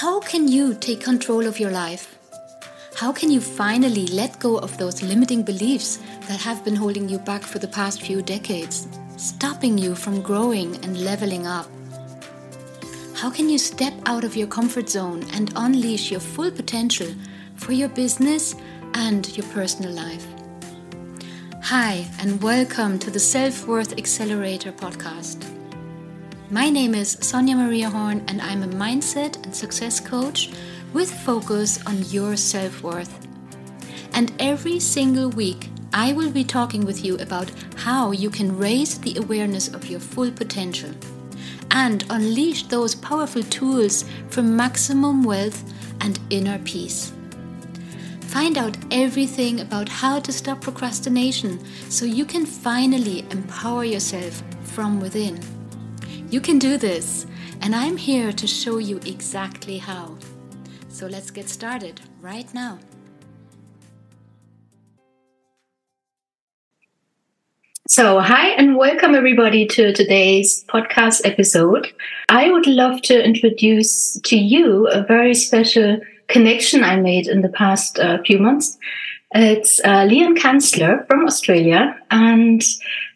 How 0.00 0.20
can 0.20 0.46
you 0.46 0.74
take 0.74 1.00
control 1.00 1.44
of 1.44 1.58
your 1.58 1.72
life? 1.72 2.16
How 2.94 3.10
can 3.10 3.32
you 3.32 3.40
finally 3.40 4.06
let 4.06 4.38
go 4.38 4.56
of 4.58 4.78
those 4.78 5.02
limiting 5.02 5.42
beliefs 5.42 5.98
that 6.28 6.38
have 6.38 6.64
been 6.64 6.76
holding 6.76 7.08
you 7.08 7.18
back 7.18 7.42
for 7.42 7.58
the 7.58 7.66
past 7.66 8.00
few 8.02 8.22
decades, 8.22 8.86
stopping 9.16 9.76
you 9.76 9.96
from 9.96 10.22
growing 10.22 10.76
and 10.84 11.04
leveling 11.04 11.48
up? 11.48 11.66
How 13.16 13.28
can 13.28 13.48
you 13.48 13.58
step 13.58 13.92
out 14.06 14.22
of 14.22 14.36
your 14.36 14.46
comfort 14.46 14.88
zone 14.88 15.26
and 15.32 15.52
unleash 15.56 16.12
your 16.12 16.20
full 16.20 16.52
potential 16.52 17.12
for 17.56 17.72
your 17.72 17.88
business 17.88 18.54
and 18.94 19.36
your 19.36 19.46
personal 19.48 19.90
life? 19.90 20.24
Hi, 21.60 22.06
and 22.20 22.40
welcome 22.40 23.00
to 23.00 23.10
the 23.10 23.18
Self 23.18 23.66
Worth 23.66 23.98
Accelerator 23.98 24.70
podcast. 24.70 25.57
My 26.50 26.70
name 26.70 26.94
is 26.94 27.18
Sonia 27.20 27.54
Maria 27.54 27.90
Horn, 27.90 28.24
and 28.26 28.40
I'm 28.40 28.62
a 28.62 28.68
mindset 28.68 29.36
and 29.44 29.54
success 29.54 30.00
coach 30.00 30.50
with 30.94 31.12
focus 31.12 31.78
on 31.84 32.02
your 32.04 32.36
self 32.36 32.82
worth. 32.82 33.28
And 34.14 34.32
every 34.38 34.80
single 34.80 35.28
week, 35.28 35.68
I 35.92 36.14
will 36.14 36.30
be 36.30 36.44
talking 36.44 36.86
with 36.86 37.04
you 37.04 37.18
about 37.18 37.50
how 37.76 38.12
you 38.12 38.30
can 38.30 38.56
raise 38.56 38.98
the 38.98 39.18
awareness 39.18 39.68
of 39.68 39.90
your 39.90 40.00
full 40.00 40.30
potential 40.30 40.90
and 41.70 42.06
unleash 42.08 42.62
those 42.62 42.94
powerful 42.94 43.42
tools 43.42 44.06
for 44.30 44.40
maximum 44.42 45.24
wealth 45.24 45.62
and 46.00 46.18
inner 46.30 46.58
peace. 46.60 47.12
Find 48.22 48.56
out 48.56 48.74
everything 48.90 49.60
about 49.60 49.90
how 49.90 50.18
to 50.20 50.32
stop 50.32 50.62
procrastination 50.62 51.60
so 51.90 52.06
you 52.06 52.24
can 52.24 52.46
finally 52.46 53.26
empower 53.30 53.84
yourself 53.84 54.42
from 54.62 54.98
within. 54.98 55.57
You 56.30 56.42
can 56.42 56.58
do 56.58 56.76
this, 56.76 57.26
and 57.62 57.74
I'm 57.74 57.96
here 57.96 58.32
to 58.32 58.46
show 58.46 58.76
you 58.76 58.98
exactly 59.06 59.78
how. 59.78 60.18
So 60.90 61.06
let's 61.06 61.30
get 61.30 61.48
started 61.48 62.02
right 62.20 62.52
now. 62.52 62.80
So, 67.88 68.20
hi 68.20 68.48
and 68.48 68.76
welcome 68.76 69.14
everybody 69.14 69.66
to 69.68 69.94
today's 69.94 70.66
podcast 70.68 71.22
episode. 71.24 71.90
I 72.28 72.50
would 72.50 72.66
love 72.66 73.00
to 73.02 73.24
introduce 73.24 74.20
to 74.20 74.36
you 74.36 74.86
a 74.88 75.02
very 75.04 75.34
special 75.34 75.98
connection 76.26 76.84
I 76.84 76.96
made 76.96 77.26
in 77.26 77.40
the 77.40 77.48
past 77.48 77.98
uh, 77.98 78.18
few 78.26 78.38
months. 78.38 78.76
It's 79.34 79.78
uh, 79.80 80.06
Leanne 80.06 80.38
Kanzler 80.38 81.06
from 81.06 81.26
Australia, 81.26 81.94
and 82.10 82.62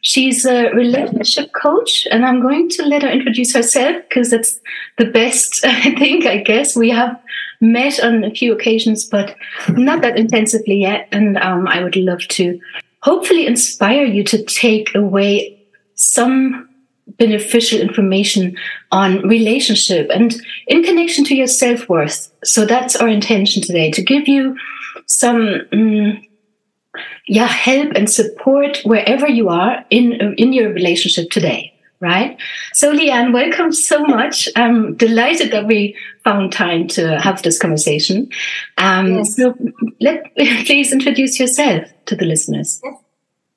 she's 0.03 0.45
a 0.45 0.69
relationship 0.71 1.53
coach. 1.55 2.07
And 2.11 2.27
I'm 2.27 2.43
going 2.43 2.69
to 2.71 2.85
let 2.85 3.03
her 3.03 3.09
introduce 3.09 3.55
herself 3.55 3.97
because 4.09 4.31
that's 4.31 4.61
the 4.99 5.07
best, 5.07 5.61
I 5.65 5.95
think, 5.95 6.27
I 6.27 6.39
guess. 6.39 6.77
We 6.77 6.91
have 6.91 7.19
met 7.61 8.03
on 8.05 8.25
a 8.25 8.31
few 8.31 8.53
occasions, 8.53 9.07
but 9.07 9.35
not 9.71 10.03
that 10.03 10.19
intensively 10.19 10.81
yet. 10.83 11.09
And 11.13 11.39
um, 11.39 11.67
I 11.67 11.83
would 11.83 11.97
love 11.97 12.21
to 12.29 12.61
hopefully 13.03 13.47
inspire 13.47 14.05
you 14.05 14.23
to 14.25 14.45
take 14.45 14.95
away 14.95 15.59
some 15.95 16.69
beneficial 17.19 17.81
information 17.81 18.57
on 18.91 19.27
relationship 19.27 20.09
and 20.13 20.35
in 20.67 20.83
connection 20.83 21.25
to 21.25 21.35
your 21.35 21.47
self 21.47 21.89
worth. 21.89 22.33
So 22.45 22.67
that's 22.67 22.97
our 22.97 23.09
intention 23.09 23.63
today 23.63 23.91
to 23.93 24.03
give 24.03 24.29
you 24.29 24.57
some 25.13 25.61
um, 25.73 26.23
yeah 27.27 27.47
help 27.47 27.93
and 27.95 28.11
support 28.11 28.81
wherever 28.85 29.29
you 29.29 29.49
are 29.49 29.85
in 29.91 30.35
in 30.39 30.53
your 30.53 30.73
relationship 30.73 31.31
today 31.31 31.73
right 32.01 32.41
so 32.73 32.93
leanne 32.93 33.33
welcome 33.33 33.73
so 33.73 34.03
much 34.05 34.49
i'm 34.57 34.97
delighted 34.97 35.53
that 35.53 35.67
we 35.67 35.95
found 36.25 36.53
time 36.53 36.89
to 36.89 37.21
have 37.21 37.43
this 37.43 37.59
conversation 37.59 38.29
um, 38.79 39.15
yes. 39.15 39.37
so 39.37 39.55
let 40.01 40.35
please 40.67 40.93
introduce 40.93 41.39
yourself 41.39 41.85
to 42.07 42.17
the 42.17 42.25
listeners 42.25 42.81
yes. 42.83 42.95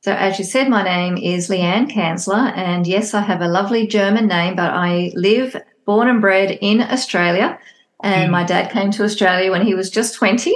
So, 0.05 0.13
as 0.13 0.37
you 0.37 0.45
said, 0.45 0.69
my 0.69 0.83
name 0.83 1.17
is 1.17 1.49
Leanne 1.49 1.89
Kanzler, 1.89 2.55
and 2.55 2.85
yes, 2.85 3.15
I 3.15 3.21
have 3.21 3.41
a 3.41 3.47
lovely 3.47 3.87
German 3.87 4.27
name, 4.27 4.55
but 4.55 4.69
I 4.71 5.11
live, 5.15 5.55
born 5.83 6.07
and 6.07 6.21
bred 6.21 6.59
in 6.61 6.79
Australia. 6.79 7.57
And 8.03 8.27
mm. 8.27 8.31
my 8.31 8.43
dad 8.43 8.69
came 8.69 8.91
to 8.91 9.03
Australia 9.03 9.49
when 9.49 9.65
he 9.65 9.73
was 9.73 9.89
just 9.89 10.13
20 10.13 10.53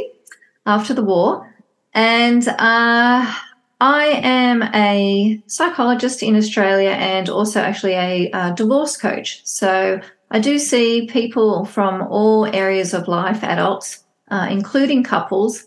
after 0.70 0.94
the 0.94 1.04
war. 1.04 1.52
And 1.94 2.48
uh, 2.48 3.34
I 3.82 4.06
am 4.24 4.62
a 4.64 5.42
psychologist 5.48 6.22
in 6.22 6.36
Australia 6.36 6.92
and 6.92 7.28
also 7.28 7.60
actually 7.60 7.94
a, 7.94 8.30
a 8.32 8.54
divorce 8.56 8.96
coach. 8.96 9.42
So 9.46 10.00
I 10.30 10.40
do 10.40 10.60
see 10.60 11.08
people 11.08 11.66
from 11.66 12.04
all 12.04 12.46
areas 12.46 12.94
of 12.94 13.08
life, 13.08 13.44
adults, 13.44 14.06
uh, 14.30 14.48
including 14.50 15.04
couples. 15.04 15.66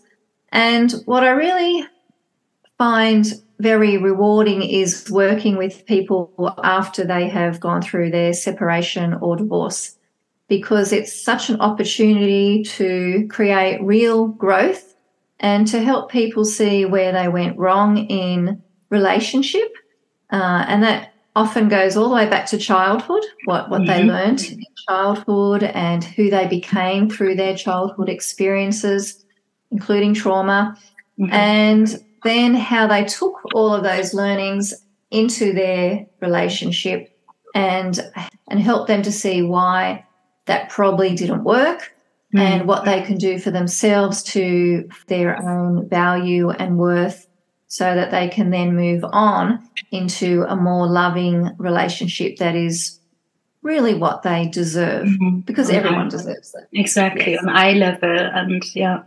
And 0.53 0.93
what 1.05 1.23
I 1.23 1.31
really 1.31 1.85
find 2.77 3.25
very 3.59 3.97
rewarding 3.97 4.63
is 4.63 5.09
working 5.11 5.57
with 5.57 5.85
people 5.85 6.31
after 6.63 7.03
they 7.03 7.27
have 7.27 7.59
gone 7.59 7.81
through 7.81 8.11
their 8.11 8.33
separation 8.33 9.15
or 9.15 9.35
divorce 9.35 9.97
because 10.47 10.91
it's 10.91 11.13
such 11.13 11.49
an 11.49 11.59
opportunity 11.61 12.63
to 12.63 13.27
create 13.29 13.81
real 13.81 14.27
growth 14.27 14.92
and 15.43 15.67
to 15.67 15.83
help 15.83 16.09
people 16.09 16.45
see 16.45 16.85
where 16.85 17.11
they 17.11 17.27
went 17.27 17.59
wrong 17.59 17.97
in 17.97 18.63
relationship. 18.89 19.71
Uh, 20.31 20.65
and 20.67 20.81
that 20.81 21.13
often 21.35 21.67
goes 21.67 21.97
all 21.97 22.07
the 22.09 22.15
way 22.15 22.29
back 22.29 22.45
to 22.47 22.57
childhood, 22.57 23.23
what, 23.43 23.69
what 23.69 23.81
mm-hmm. 23.81 23.91
they 23.91 24.03
learned 24.03 24.41
in 24.41 24.63
childhood 24.87 25.63
and 25.63 26.03
who 26.03 26.29
they 26.29 26.47
became 26.47 27.09
through 27.09 27.35
their 27.35 27.55
childhood 27.55 28.07
experiences, 28.07 29.25
including 29.69 30.13
trauma, 30.13 30.77
mm-hmm. 31.19 31.31
and 31.33 32.01
then 32.23 32.55
how 32.55 32.87
they 32.87 33.03
took 33.03 33.41
all 33.53 33.73
of 33.73 33.83
those 33.83 34.13
learnings 34.13 34.73
into 35.11 35.51
their 35.53 36.07
relationship 36.21 37.09
and 37.53 37.99
and 38.49 38.59
help 38.59 38.87
them 38.87 39.03
to 39.03 39.11
see 39.11 39.43
why 39.43 40.03
that 40.45 40.69
probably 40.69 41.13
didn't 41.13 41.43
work 41.43 41.93
mm. 42.33 42.39
and 42.39 42.67
what 42.67 42.85
they 42.85 43.01
can 43.01 43.17
do 43.17 43.39
for 43.39 43.51
themselves 43.51 44.23
to 44.23 44.89
their 45.07 45.41
own 45.41 45.87
value 45.87 46.49
and 46.49 46.77
worth 46.77 47.27
so 47.67 47.95
that 47.95 48.11
they 48.11 48.27
can 48.27 48.51
then 48.51 48.75
move 48.75 49.03
on 49.11 49.67
into 49.91 50.43
a 50.47 50.55
more 50.55 50.87
loving 50.87 51.49
relationship 51.57 52.37
that 52.37 52.55
is 52.55 52.99
really 53.63 53.95
what 53.95 54.21
they 54.23 54.47
deserve 54.49 55.07
mm-hmm. 55.07 55.39
because 55.39 55.69
everyone 55.69 56.09
deserves 56.09 56.51
that. 56.51 56.67
Exactly, 56.73 57.31
yes. 57.31 57.43
on 57.43 57.49
eye 57.49 57.73
level 57.73 58.09
and 58.09 58.63
yeah, 58.75 59.03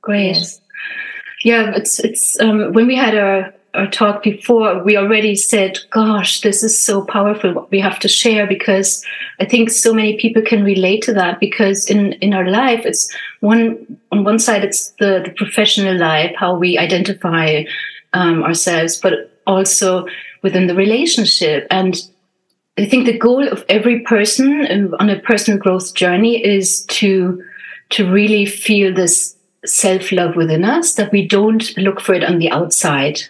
great. 0.00 0.36
Yes. 0.36 0.60
Yeah, 1.44 1.72
it's 1.74 1.98
it's 1.98 2.38
um, 2.40 2.72
when 2.72 2.86
we 2.86 2.94
had 2.94 3.16
our 3.16 3.52
our 3.74 3.90
talk 3.90 4.22
before, 4.22 4.82
we 4.84 4.96
already 4.96 5.34
said, 5.34 5.78
gosh, 5.90 6.42
this 6.42 6.62
is 6.62 6.78
so 6.78 7.04
powerful 7.04 7.52
what 7.54 7.70
we 7.70 7.80
have 7.80 7.98
to 8.00 8.08
share 8.08 8.46
because 8.46 9.04
I 9.40 9.44
think 9.44 9.70
so 9.70 9.92
many 9.92 10.18
people 10.18 10.42
can 10.42 10.62
relate 10.62 11.02
to 11.02 11.14
that 11.14 11.40
because 11.40 11.88
in, 11.90 12.12
in 12.14 12.34
our 12.34 12.48
life, 12.48 12.84
it's 12.84 13.12
one, 13.40 13.98
on 14.10 14.24
one 14.24 14.38
side, 14.38 14.64
it's 14.64 14.90
the, 14.98 15.22
the 15.24 15.32
professional 15.36 15.96
life, 15.98 16.34
how 16.36 16.54
we 16.54 16.78
identify 16.78 17.64
um, 18.12 18.42
ourselves, 18.42 18.98
but 18.98 19.30
also 19.46 20.06
within 20.42 20.66
the 20.66 20.74
relationship. 20.74 21.66
And 21.70 22.00
I 22.78 22.84
think 22.84 23.06
the 23.06 23.18
goal 23.18 23.46
of 23.48 23.64
every 23.68 24.00
person 24.00 24.94
on 25.00 25.10
a 25.10 25.20
personal 25.20 25.58
growth 25.58 25.94
journey 25.94 26.44
is 26.44 26.84
to, 26.86 27.42
to 27.90 28.10
really 28.10 28.46
feel 28.46 28.94
this 28.94 29.36
self 29.64 30.12
love 30.12 30.36
within 30.36 30.64
us, 30.64 30.94
that 30.94 31.12
we 31.12 31.26
don't 31.26 31.76
look 31.76 32.00
for 32.00 32.14
it 32.14 32.24
on 32.24 32.38
the 32.38 32.50
outside 32.50 33.20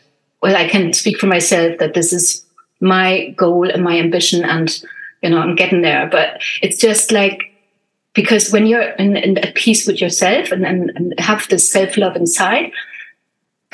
well, 0.43 0.57
I 0.57 0.69
can 0.69 0.93
speak 0.93 1.19
for 1.19 1.27
myself 1.27 1.79
that 1.79 1.95
this 1.95 2.13
is 2.13 2.45
my 2.81 3.29
goal 3.37 3.71
and 3.71 3.83
my 3.83 3.99
ambition, 3.99 4.45
and 4.45 4.85
you 5.23 5.31
know, 5.31 5.39
I'm 5.39 5.55
getting 5.55 5.83
there. 5.83 6.09
But 6.11 6.43
it's 6.63 6.79
just 6.79 7.13
like 7.13 7.53
because 8.15 8.51
when 8.53 8.67
you're 8.67 8.83
in, 8.83 9.17
in 9.17 9.39
at 9.39 9.55
peace 9.55 9.87
with 9.87 10.01
yourself 10.01 10.53
and, 10.53 10.67
and, 10.67 10.91
and 10.95 11.19
have 11.19 11.49
this 11.49 11.71
self 11.71 11.97
love 11.97 12.17
inside, 12.17 12.73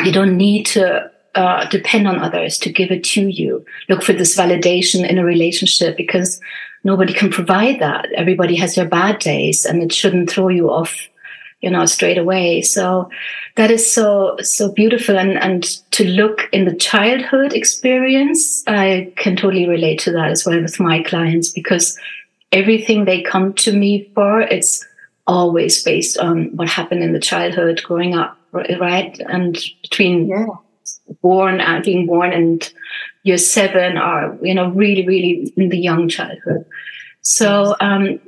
you 0.04 0.12
don't 0.12 0.36
need 0.36 0.66
to 0.66 1.10
uh, 1.34 1.68
depend 1.68 2.06
on 2.06 2.20
others 2.20 2.58
to 2.58 2.72
give 2.72 2.90
it 2.90 3.04
to 3.04 3.28
you. 3.28 3.64
Look 3.88 4.02
for 4.02 4.12
this 4.12 4.36
validation 4.36 5.08
in 5.08 5.18
a 5.18 5.24
relationship 5.24 5.96
because 5.96 6.40
nobody 6.84 7.12
can 7.12 7.30
provide 7.30 7.80
that. 7.80 8.06
Everybody 8.12 8.54
has 8.56 8.74
their 8.74 8.88
bad 8.88 9.18
days, 9.18 9.64
and 9.64 9.82
it 9.82 9.92
shouldn't 9.92 10.30
throw 10.30 10.48
you 10.48 10.70
off 10.70 11.08
you 11.60 11.70
know 11.70 11.84
straight 11.86 12.18
away 12.18 12.62
so 12.62 13.10
that 13.58 13.70
is 13.70 13.90
so 13.90 14.36
so 14.40 14.72
beautiful. 14.72 15.18
And 15.18 15.36
and 15.36 15.64
to 15.90 16.04
look 16.04 16.48
in 16.52 16.64
the 16.64 16.76
childhood 16.76 17.52
experience 17.52 18.62
i 18.66 19.12
can 19.16 19.36
totally 19.36 19.68
relate 19.68 19.98
to 20.00 20.12
that 20.12 20.30
as 20.30 20.46
well 20.46 20.62
with 20.62 20.78
my 20.78 21.02
clients 21.02 21.50
because 21.50 21.98
everything 22.52 23.04
they 23.04 23.20
come 23.20 23.52
to 23.54 23.72
me 23.72 24.10
for 24.14 24.40
it's 24.40 24.86
always 25.26 25.82
based 25.82 26.18
on 26.18 26.56
what 26.56 26.68
happened 26.68 27.02
in 27.02 27.12
the 27.12 27.20
childhood 27.20 27.82
growing 27.82 28.14
up 28.14 28.38
right? 28.52 29.20
And 29.20 29.58
between 29.82 30.28
yeah. 30.28 30.46
born 31.22 31.60
and 31.60 31.84
being 31.84 32.06
born 32.06 32.32
and 32.32 32.72
year 33.22 33.38
seven 33.38 33.98
or 33.98 34.38
you 34.42 34.54
know 34.54 34.70
really 34.70 35.06
really 35.06 35.52
in 35.56 35.68
the 35.68 35.78
young 35.78 36.08
childhood. 36.08 36.64
So 37.22 37.76
um 37.80 38.20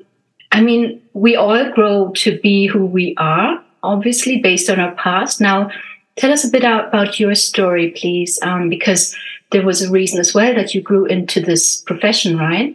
I 0.52 0.62
mean, 0.62 1.00
we 1.12 1.36
all 1.36 1.70
grow 1.72 2.10
to 2.16 2.40
be 2.40 2.66
who 2.66 2.84
we 2.84 3.14
are, 3.18 3.62
obviously 3.82 4.38
based 4.38 4.70
on 4.70 4.80
our 4.80 4.94
past. 4.94 5.40
Now, 5.40 5.70
tell 6.16 6.32
us 6.32 6.44
a 6.44 6.50
bit 6.50 6.64
about 6.64 7.18
your 7.18 7.34
story, 7.34 7.90
please, 7.90 8.38
um, 8.42 8.68
because 8.68 9.16
there 9.50 9.64
was 9.64 9.82
a 9.82 9.90
reason 9.90 10.20
as 10.20 10.34
well 10.34 10.54
that 10.54 10.74
you 10.74 10.80
grew 10.80 11.06
into 11.06 11.40
this 11.40 11.80
profession, 11.80 12.38
right? 12.38 12.74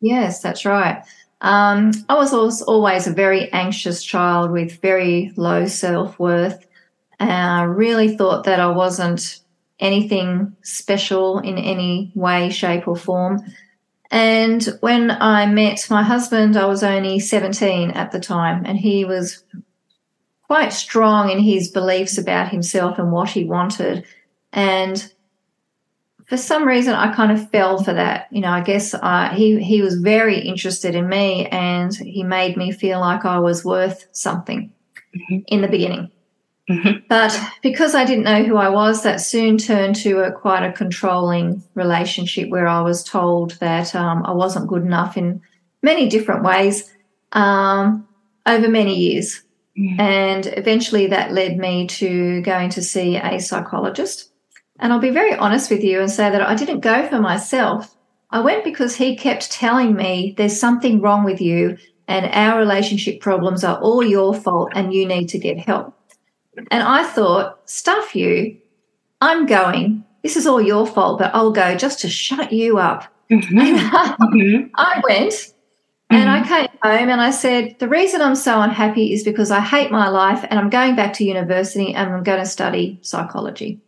Yes, 0.00 0.42
that's 0.42 0.64
right. 0.64 1.02
Um, 1.40 1.92
I 2.08 2.14
was 2.14 2.62
always 2.62 3.06
a 3.06 3.12
very 3.12 3.52
anxious 3.52 4.02
child 4.02 4.50
with 4.50 4.80
very 4.80 5.32
low 5.36 5.66
self 5.66 6.18
worth. 6.18 6.66
I 7.18 7.62
really 7.62 8.16
thought 8.16 8.44
that 8.44 8.60
I 8.60 8.68
wasn't 8.68 9.40
anything 9.78 10.56
special 10.62 11.38
in 11.38 11.58
any 11.58 12.12
way, 12.14 12.50
shape, 12.50 12.86
or 12.88 12.96
form. 12.96 13.44
And 14.10 14.62
when 14.80 15.10
I 15.10 15.46
met 15.46 15.86
my 15.88 16.02
husband, 16.02 16.56
I 16.56 16.66
was 16.66 16.82
only 16.82 17.18
17 17.18 17.90
at 17.92 18.12
the 18.12 18.20
time, 18.20 18.64
and 18.66 18.78
he 18.78 19.04
was 19.04 19.42
quite 20.52 20.70
strong 20.74 21.30
in 21.30 21.38
his 21.38 21.68
beliefs 21.68 22.18
about 22.18 22.50
himself 22.50 22.98
and 22.98 23.10
what 23.10 23.30
he 23.30 23.42
wanted. 23.42 24.04
And 24.52 25.10
for 26.26 26.36
some 26.36 26.68
reason, 26.68 26.92
I 26.92 27.14
kind 27.14 27.32
of 27.32 27.50
fell 27.50 27.82
for 27.82 27.94
that. 27.94 28.28
You 28.30 28.42
know, 28.42 28.50
I 28.50 28.60
guess 28.60 28.92
uh, 28.92 29.30
he 29.30 29.62
he 29.62 29.80
was 29.80 29.94
very 29.98 30.38
interested 30.38 30.94
in 30.94 31.08
me, 31.08 31.46
and 31.46 31.94
he 31.94 32.22
made 32.22 32.58
me 32.58 32.70
feel 32.70 33.00
like 33.00 33.24
I 33.24 33.38
was 33.38 33.64
worth 33.64 34.06
something 34.12 34.70
mm-hmm. 35.16 35.38
in 35.46 35.62
the 35.62 35.68
beginning. 35.68 36.10
Mm-hmm. 36.68 37.06
But 37.08 37.34
because 37.62 37.94
I 37.94 38.04
didn't 38.04 38.24
know 38.24 38.44
who 38.44 38.58
I 38.58 38.68
was, 38.68 39.04
that 39.04 39.22
soon 39.22 39.56
turned 39.56 39.96
to 40.04 40.18
a 40.18 40.32
quite 40.32 40.66
a 40.66 40.72
controlling 40.72 41.62
relationship 41.74 42.50
where 42.50 42.68
I 42.68 42.82
was 42.82 43.02
told 43.02 43.52
that 43.52 43.94
um, 43.94 44.22
I 44.26 44.32
wasn't 44.32 44.68
good 44.68 44.82
enough 44.82 45.16
in 45.16 45.40
many 45.80 46.10
different 46.10 46.44
ways 46.44 46.92
um, 47.32 48.06
over 48.44 48.68
many 48.68 48.94
years. 48.94 49.42
Mm-hmm. 49.78 50.00
And 50.00 50.46
eventually 50.56 51.06
that 51.08 51.32
led 51.32 51.56
me 51.56 51.86
to 51.88 52.42
going 52.42 52.70
to 52.70 52.82
see 52.82 53.16
a 53.16 53.40
psychologist. 53.40 54.30
And 54.78 54.92
I'll 54.92 54.98
be 54.98 55.10
very 55.10 55.34
honest 55.34 55.70
with 55.70 55.82
you 55.82 56.00
and 56.00 56.10
say 56.10 56.30
that 56.30 56.42
I 56.42 56.54
didn't 56.54 56.80
go 56.80 57.08
for 57.08 57.20
myself. 57.20 57.96
I 58.30 58.40
went 58.40 58.64
because 58.64 58.96
he 58.96 59.16
kept 59.16 59.52
telling 59.52 59.94
me 59.94 60.34
there's 60.36 60.58
something 60.58 61.00
wrong 61.00 61.24
with 61.24 61.40
you 61.40 61.78
and 62.08 62.26
our 62.32 62.58
relationship 62.58 63.20
problems 63.20 63.64
are 63.64 63.78
all 63.78 64.02
your 64.02 64.34
fault 64.34 64.72
and 64.74 64.92
you 64.92 65.06
need 65.06 65.28
to 65.28 65.38
get 65.38 65.58
help. 65.58 65.94
And 66.70 66.82
I 66.82 67.04
thought, 67.04 67.60
stuff 67.68 68.14
you, 68.14 68.58
I'm 69.20 69.46
going. 69.46 70.04
This 70.22 70.36
is 70.36 70.46
all 70.46 70.60
your 70.60 70.86
fault, 70.86 71.18
but 71.18 71.34
I'll 71.34 71.52
go 71.52 71.74
just 71.76 72.00
to 72.00 72.08
shut 72.08 72.52
you 72.52 72.78
up. 72.78 73.04
Mm-hmm. 73.30 73.58
mm-hmm. 73.58 74.66
I 74.76 75.00
went. 75.08 75.51
And 76.12 76.30
I 76.30 76.40
mm-hmm. 76.40 76.48
came 76.48 76.68
home 76.82 77.08
and 77.08 77.20
I 77.20 77.30
said, 77.30 77.78
the 77.78 77.88
reason 77.88 78.20
I'm 78.20 78.34
so 78.34 78.60
unhappy 78.60 79.12
is 79.12 79.22
because 79.22 79.50
I 79.50 79.60
hate 79.60 79.90
my 79.90 80.08
life 80.08 80.44
and 80.48 80.58
I'm 80.58 80.70
going 80.70 80.96
back 80.96 81.12
to 81.14 81.24
university 81.24 81.94
and 81.94 82.12
I'm 82.12 82.22
going 82.22 82.38
to 82.40 82.46
study 82.46 82.98
psychology. 83.02 83.80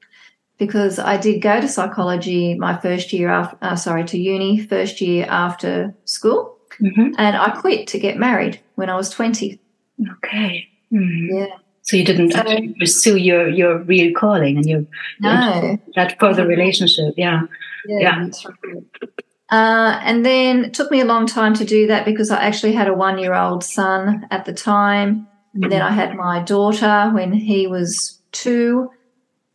Because 0.56 1.00
I 1.00 1.16
did 1.16 1.42
go 1.42 1.60
to 1.60 1.66
psychology 1.66 2.54
my 2.54 2.76
first 2.76 3.12
year 3.12 3.28
after, 3.28 3.58
uh, 3.60 3.74
sorry, 3.74 4.04
to 4.04 4.18
uni, 4.18 4.60
first 4.60 5.00
year 5.00 5.26
after 5.28 5.92
school. 6.04 6.56
Mm-hmm. 6.80 7.14
And 7.18 7.36
I 7.36 7.50
quit 7.50 7.88
to 7.88 7.98
get 7.98 8.18
married 8.18 8.60
when 8.76 8.88
I 8.88 8.94
was 8.94 9.10
20. 9.10 9.58
Okay. 10.18 10.68
Mm-hmm. 10.92 11.36
Yeah. 11.36 11.56
So 11.82 11.96
you 11.96 12.04
didn't 12.04 12.32
so, 12.32 12.38
actually 12.38 12.74
pursue 12.78 13.16
your 13.16 13.46
your 13.46 13.78
real 13.80 14.14
calling 14.14 14.56
and 14.56 14.64
your 14.64 14.86
no 15.20 15.78
that 15.96 16.18
further 16.18 16.46
relationship. 16.46 17.12
Yeah, 17.18 17.42
yeah. 17.86 18.24
yeah. 18.24 18.80
Uh, 19.50 20.00
and 20.02 20.24
then 20.24 20.64
it 20.64 20.74
took 20.74 20.90
me 20.90 21.00
a 21.00 21.04
long 21.04 21.26
time 21.26 21.54
to 21.54 21.64
do 21.64 21.86
that 21.86 22.04
because 22.04 22.30
I 22.30 22.42
actually 22.42 22.72
had 22.72 22.88
a 22.88 22.94
one 22.94 23.18
year 23.18 23.34
old 23.34 23.62
son 23.62 24.26
at 24.30 24.44
the 24.44 24.52
time. 24.52 25.26
Mm-hmm. 25.56 25.68
Then 25.68 25.82
I 25.82 25.90
had 25.90 26.16
my 26.16 26.42
daughter 26.42 27.10
when 27.12 27.32
he 27.32 27.66
was 27.66 28.20
two. 28.32 28.90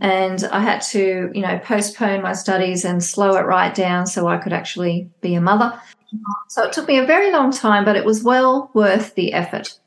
And 0.01 0.45
I 0.45 0.61
had 0.61 0.81
to, 0.93 1.29
you 1.33 1.41
know, 1.41 1.59
postpone 1.59 2.21
my 2.21 2.31
studies 2.31 2.85
and 2.85 3.03
slow 3.03 3.35
it 3.35 3.41
right 3.41 3.75
down 3.75 4.07
so 4.07 4.27
I 4.27 4.37
could 4.37 4.53
actually 4.53 5.09
be 5.19 5.35
a 5.35 5.41
mother. 5.41 5.77
So 6.47 6.63
it 6.63 6.71
took 6.71 6.87
me 6.87 6.99
a 6.99 7.05
very 7.05 7.31
long 7.31 7.51
time, 7.51 7.83
but 7.83 7.97
it 7.97 8.05
was 8.05 8.23
well 8.23 8.71
worth 8.73 9.15
the 9.15 9.33
effort. 9.33 9.77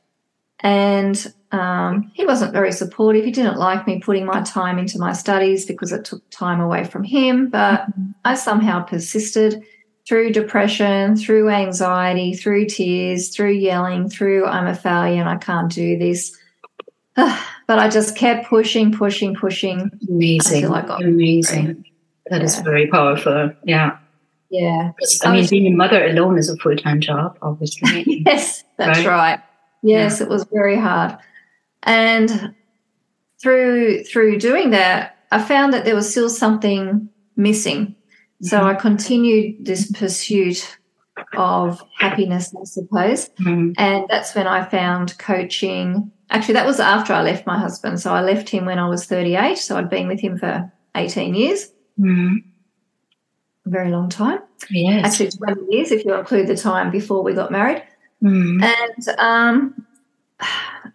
And 0.61 1.33
um, 1.51 2.13
he 2.15 2.27
wasn't 2.27 2.53
very 2.53 2.73
supportive. 2.73 3.25
He 3.25 3.31
didn't 3.31 3.57
like 3.57 3.87
me 3.87 4.01
putting 4.01 4.27
my 4.27 4.43
time 4.43 4.79
into 4.79 4.99
my 4.99 5.15
studies 5.15 5.65
because 5.65 5.93
it 5.93 6.05
took 6.05 6.29
time 6.29 6.61
away 6.61 6.85
from 6.85 7.05
him. 7.05 7.49
But. 7.49 7.87
I 8.25 8.35
somehow 8.35 8.83
persisted 8.83 9.63
through 10.07 10.33
depression, 10.33 11.17
through 11.17 11.49
anxiety, 11.49 12.35
through 12.35 12.67
tears, 12.67 13.35
through 13.35 13.53
yelling, 13.53 14.09
through 14.09 14.47
I'm 14.47 14.67
a 14.67 14.75
failure 14.75 15.21
and 15.21 15.29
I 15.29 15.37
can't 15.37 15.71
do 15.71 15.99
this. 15.99 16.37
but 17.17 17.39
I 17.69 17.89
just 17.89 18.17
kept 18.17 18.49
pushing, 18.49 18.93
pushing, 18.93 19.35
pushing. 19.35 19.91
Amazing. 20.09 20.65
Amazing. 20.65 21.85
That 22.27 22.41
yeah. 22.41 22.45
is 22.45 22.59
very 22.61 22.87
powerful. 22.89 23.53
Yeah. 23.65 23.99
Yeah. 24.51 24.93
I 25.25 25.33
mean, 25.33 25.47
being 25.49 25.73
a 25.73 25.77
mother 25.77 26.05
alone 26.05 26.39
is 26.39 26.51
a 26.51 26.57
full 26.57 26.77
time 26.77 27.01
job, 27.01 27.39
obviously. 27.41 28.05
yes, 28.27 28.65
that's 28.77 28.99
right. 28.99 29.07
right. 29.07 29.41
Yes, 29.83 30.21
yeah. 30.21 30.27
it 30.27 30.29
was 30.29 30.45
very 30.53 30.77
hard. 30.77 31.17
And 31.85 32.55
through 33.41 34.05
through 34.05 34.39
doing 34.39 34.71
that, 34.71 35.17
I 35.31 35.43
found 35.43 35.73
that 35.73 35.85
there 35.85 35.95
was 35.95 36.11
still 36.11 36.29
something 36.29 37.09
missing. 37.37 37.97
Mm-hmm. 38.43 38.49
So 38.49 38.63
I 38.65 38.75
continued 38.75 39.65
this 39.65 39.91
pursuit 39.93 40.79
of 41.37 41.83
happiness, 41.99 42.55
I 42.59 42.65
suppose. 42.65 43.29
Mm-hmm. 43.41 43.73
And 43.79 44.07
that's 44.09 44.35
when 44.35 44.47
I 44.47 44.65
found 44.65 45.17
coaching. 45.19 46.11
Actually, 46.31 46.55
that 46.55 46.67
was 46.67 46.81
after 46.81 47.13
I 47.13 47.23
left 47.23 47.47
my 47.47 47.59
husband. 47.59 48.01
So 48.01 48.13
I 48.13 48.23
left 48.23 48.49
him 48.49 48.65
when 48.65 48.79
I 48.79 48.89
was 48.89 49.07
38. 49.07 49.59
So 49.59 49.77
I'd 49.77 49.91
been 49.91 50.09
with 50.09 50.21
him 50.21 50.39
for 50.39 50.73
18 50.97 51.35
years. 51.35 51.69
Mm-hmm. 52.01 52.37
A 53.67 53.71
very 53.71 53.91
long 53.91 54.09
time. 54.09 54.41
Yes. 54.71 55.21
Actually, 55.21 55.55
20 55.55 55.77
years 55.77 55.93
if 55.93 56.05
you 56.05 56.15
include 56.15 56.49
the 56.49 56.57
time 56.57 56.91
before 56.91 57.23
we 57.23 57.35
got 57.35 57.53
married. 57.53 57.83
Mm-hmm. 58.23 58.63
And 58.63 59.19
um, 59.19 59.87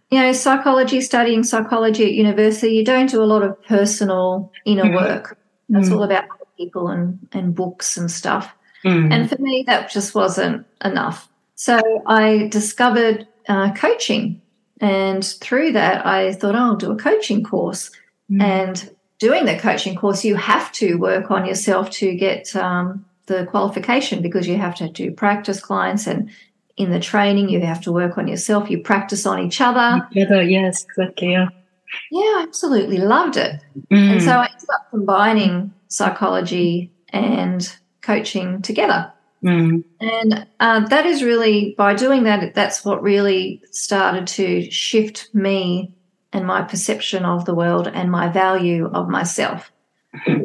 you 0.09 0.19
know, 0.19 0.31
psychology, 0.31 1.01
studying 1.01 1.43
psychology 1.43 2.05
at 2.05 2.13
university, 2.13 2.73
you 2.73 2.85
don't 2.85 3.09
do 3.09 3.21
a 3.21 3.25
lot 3.25 3.43
of 3.43 3.61
personal 3.65 4.51
inner 4.65 4.85
mm. 4.85 4.95
work. 4.95 5.37
That's 5.69 5.89
mm. 5.89 5.95
all 5.95 6.03
about 6.03 6.25
people 6.57 6.89
and, 6.89 7.19
and 7.31 7.55
books 7.55 7.97
and 7.97 8.09
stuff. 8.09 8.53
Mm. 8.83 9.13
And 9.13 9.29
for 9.29 9.37
me, 9.39 9.63
that 9.67 9.89
just 9.89 10.15
wasn't 10.15 10.65
enough. 10.83 11.29
So 11.55 11.81
I 12.05 12.47
discovered 12.51 13.27
uh, 13.47 13.73
coaching. 13.73 14.41
And 14.79 15.25
through 15.25 15.71
that, 15.73 16.05
I 16.05 16.33
thought, 16.33 16.55
oh, 16.55 16.59
I'll 16.59 16.75
do 16.75 16.91
a 16.91 16.97
coaching 16.97 17.43
course. 17.43 17.91
Mm. 18.31 18.41
And 18.41 18.95
doing 19.19 19.45
the 19.45 19.57
coaching 19.57 19.95
course, 19.95 20.23
you 20.23 20.35
have 20.35 20.71
to 20.73 20.95
work 20.95 21.31
on 21.31 21.45
yourself 21.45 21.89
to 21.91 22.15
get 22.15 22.55
um, 22.55 23.05
the 23.25 23.45
qualification 23.47 24.21
because 24.21 24.47
you 24.47 24.57
have 24.57 24.75
to 24.75 24.89
do 24.89 25.11
practice 25.11 25.59
clients 25.59 26.07
and 26.07 26.29
in 26.77 26.91
the 26.91 26.99
training, 26.99 27.49
you 27.49 27.59
have 27.61 27.81
to 27.81 27.91
work 27.91 28.17
on 28.17 28.27
yourself. 28.27 28.69
You 28.69 28.81
practice 28.81 29.25
on 29.25 29.39
each 29.39 29.59
other. 29.59 30.07
Each 30.11 30.27
other, 30.27 30.43
yes, 30.43 30.83
exactly. 30.83 31.31
Yeah, 31.31 31.47
yeah 32.11 32.21
I 32.21 32.45
absolutely 32.47 32.97
loved 32.97 33.37
it. 33.37 33.61
Mm. 33.91 34.11
And 34.13 34.21
so 34.21 34.31
I 34.31 34.45
ended 34.45 34.69
up 34.73 34.89
combining 34.89 35.73
psychology 35.87 36.91
and 37.09 37.71
coaching 38.01 38.61
together. 38.61 39.11
Mm. 39.43 39.83
And 39.99 40.47
uh, 40.59 40.87
that 40.87 41.05
is 41.05 41.23
really, 41.23 41.75
by 41.77 41.93
doing 41.93 42.23
that, 42.23 42.53
that's 42.55 42.83
what 42.83 43.01
really 43.01 43.61
started 43.71 44.27
to 44.27 44.69
shift 44.71 45.29
me 45.33 45.93
and 46.33 46.45
my 46.45 46.61
perception 46.61 47.23
of 47.23 47.45
the 47.45 47.55
world 47.55 47.87
and 47.87 48.11
my 48.11 48.27
value 48.29 48.87
of 48.87 49.07
myself. 49.07 49.71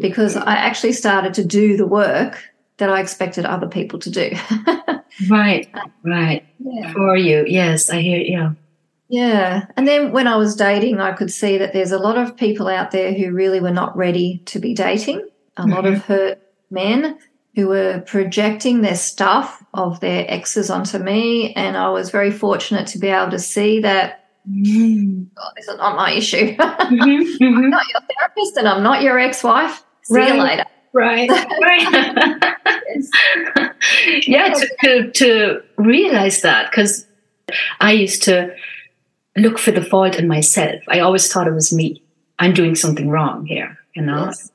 Because 0.00 0.37
I 0.37 0.54
actually 0.54 0.92
started 0.92 1.32
to 1.34 1.44
do 1.44 1.76
the 1.76 1.87
work 1.87 2.42
that 2.76 2.90
I 2.90 3.00
expected 3.00 3.46
other 3.46 3.68
people 3.68 3.99
to 4.00 4.11
do. 4.11 4.32
right, 5.30 5.72
right. 6.02 6.44
Yeah. 6.58 6.92
For 6.92 7.16
you, 7.16 7.44
yes, 7.46 7.88
I 7.88 8.00
hear. 8.00 8.18
Yeah. 8.18 8.52
Yeah. 9.12 9.66
And 9.76 9.87
then 9.87 10.11
when 10.11 10.26
I 10.26 10.37
was 10.37 10.57
dating, 10.57 10.99
I 10.99 11.12
could 11.12 11.31
see 11.31 11.59
that 11.59 11.75
there's 11.75 11.92
a 11.92 11.99
lot 11.99 12.16
of 12.16 12.35
people 12.35 12.66
out 12.66 12.92
there 12.92 13.12
who 13.12 13.31
really 13.31 13.61
were 13.61 13.71
not 13.71 13.95
ready 13.95 14.40
to 14.47 14.59
be 14.59 14.73
dating, 14.73 15.28
a 15.59 15.62
mm-hmm. 15.62 15.71
lot 15.71 15.85
of 15.85 15.97
mm-hmm. 15.97 16.12
hurt 16.12 16.42
men 16.71 17.19
who 17.54 17.69
were 17.69 18.02
projecting 18.07 18.81
their 18.81 18.95
stuff 18.95 19.62
of 19.75 20.00
their 20.00 20.25
exes 20.28 20.71
onto 20.71 20.99
me. 20.99 21.52
And 21.52 21.76
I 21.76 21.90
was 21.90 22.09
very 22.09 22.31
fortunate 22.31 22.87
to 22.88 22.99
be 22.99 23.09
able 23.09 23.31
to 23.33 23.38
see 23.38 23.81
that 23.81 24.31
mm. 24.50 25.26
oh, 25.37 25.50
this 25.57 25.69
is 25.69 25.76
not 25.76 25.95
my 25.95 26.12
issue. 26.12 26.57
mm-hmm. 26.57 26.95
I'm 26.95 27.26
mm-hmm. 27.26 27.69
not 27.69 27.85
your 27.92 28.00
therapist 28.16 28.57
and 28.57 28.66
I'm 28.66 28.83
not 28.83 29.02
your 29.02 29.19
ex 29.19 29.45
wife. 29.45 29.85
See 30.04 30.14
right. 30.14 30.35
you 30.35 30.42
later. 30.42 30.64
Right. 30.95 31.28
right. 31.28 32.54
yeah, 34.26 34.54
to, 34.54 34.76
to, 34.81 35.11
to 35.11 35.62
realize 35.76 36.40
that 36.40 36.71
because 36.71 37.07
I 37.81 37.92
used 37.92 38.23
to 38.23 38.54
look 39.36 39.58
for 39.58 39.70
the 39.70 39.84
fault 39.84 40.16
in 40.18 40.28
myself. 40.28 40.80
I 40.88 41.00
always 41.00 41.30
thought 41.30 41.46
it 41.46 41.52
was 41.52 41.72
me. 41.72 42.02
I'm 42.38 42.52
doing 42.52 42.74
something 42.74 43.08
wrong 43.08 43.46
here, 43.46 43.78
you 43.94 44.02
know? 44.02 44.26
Yes. 44.26 44.50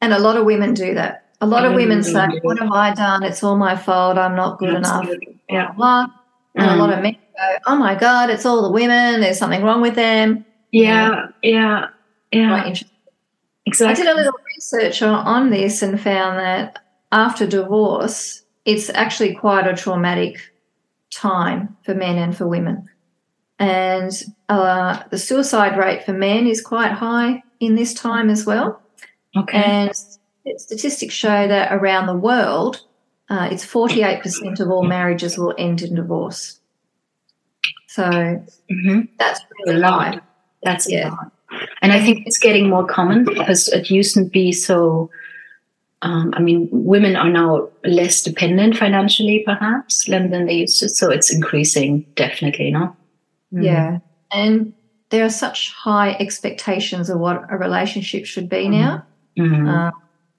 And 0.00 0.12
a 0.12 0.18
lot 0.18 0.36
of 0.36 0.44
women 0.44 0.74
do 0.74 0.94
that. 0.94 1.24
A 1.40 1.46
lot 1.46 1.66
of 1.66 1.74
women 1.74 2.02
say, 2.02 2.26
What 2.42 2.58
have 2.58 2.70
I 2.70 2.94
done? 2.94 3.22
It's 3.22 3.42
all 3.42 3.56
my 3.56 3.76
fault. 3.76 4.16
I'm 4.16 4.36
not 4.36 4.58
good 4.58 4.74
Absolutely. 4.74 5.26
enough. 5.26 5.40
Yeah. 5.48 5.72
Blah. 5.72 6.06
And 6.54 6.70
a 6.70 6.74
mm. 6.74 6.78
lot 6.78 6.92
of 6.92 7.02
men 7.02 7.14
go, 7.14 7.58
oh 7.66 7.76
my 7.76 7.94
God, 7.94 8.30
it's 8.30 8.46
all 8.46 8.62
the 8.62 8.70
women. 8.70 9.20
There's 9.20 9.38
something 9.38 9.62
wrong 9.62 9.82
with 9.82 9.94
them. 9.94 10.44
Yeah, 10.70 11.28
yeah, 11.42 11.88
yeah. 12.32 12.74
Exactly. 13.66 14.02
I 14.02 14.06
did 14.06 14.12
a 14.12 14.16
little 14.16 14.38
research 14.54 15.02
on, 15.02 15.26
on 15.26 15.50
this 15.50 15.82
and 15.82 16.00
found 16.00 16.38
that 16.38 16.78
after 17.12 17.46
divorce, 17.46 18.42
it's 18.64 18.90
actually 18.90 19.34
quite 19.34 19.66
a 19.66 19.74
traumatic 19.74 20.38
time 21.12 21.76
for 21.84 21.94
men 21.94 22.18
and 22.18 22.36
for 22.36 22.46
women. 22.46 22.88
And 23.58 24.12
uh, 24.48 25.02
the 25.10 25.18
suicide 25.18 25.78
rate 25.78 26.04
for 26.04 26.12
men 26.12 26.46
is 26.46 26.60
quite 26.60 26.92
high 26.92 27.42
in 27.60 27.76
this 27.76 27.94
time 27.94 28.28
as 28.30 28.44
well. 28.44 28.80
Okay. 29.36 29.62
And 29.62 29.92
statistics 30.56 31.14
show 31.14 31.48
that 31.48 31.72
around 31.72 32.06
the 32.06 32.16
world, 32.16 32.82
uh, 33.28 33.48
it's 33.50 33.64
48% 33.64 34.60
of 34.60 34.70
all 34.70 34.84
marriages 34.84 35.38
will 35.38 35.54
end 35.56 35.82
in 35.82 35.94
divorce. 35.94 36.60
So 37.88 38.02
mm-hmm. 38.02 39.00
that's 39.18 39.40
really 39.66 39.80
high. 39.80 40.20
That's 40.62 40.90
yeah. 40.90 41.14
And 41.82 41.92
I 41.92 42.02
think 42.02 42.26
it's 42.26 42.38
getting 42.38 42.68
more 42.68 42.84
common 42.84 43.24
because 43.24 43.68
it 43.68 43.90
used 43.90 44.14
to 44.14 44.24
be 44.24 44.52
so. 44.52 45.10
Um, 46.02 46.34
I 46.36 46.40
mean, 46.40 46.68
women 46.70 47.16
are 47.16 47.30
now 47.30 47.68
less 47.84 48.20
dependent 48.20 48.76
financially, 48.76 49.42
perhaps, 49.46 50.04
than, 50.04 50.30
than 50.30 50.44
they 50.44 50.54
used 50.54 50.80
to. 50.80 50.88
So 50.90 51.10
it's 51.10 51.32
increasing, 51.32 52.04
definitely, 52.14 52.70
no? 52.72 52.94
Mm. 53.54 53.64
Yeah. 53.64 53.98
And 54.32 54.74
there 55.10 55.24
are 55.24 55.30
such 55.30 55.72
high 55.72 56.16
expectations 56.18 57.08
of 57.08 57.20
what 57.20 57.42
a 57.50 57.56
relationship 57.56 58.26
should 58.26 58.48
be 58.48 58.68
now. 58.68 59.06
Mm-hmm. 59.38 59.68
Uh, 59.68 59.90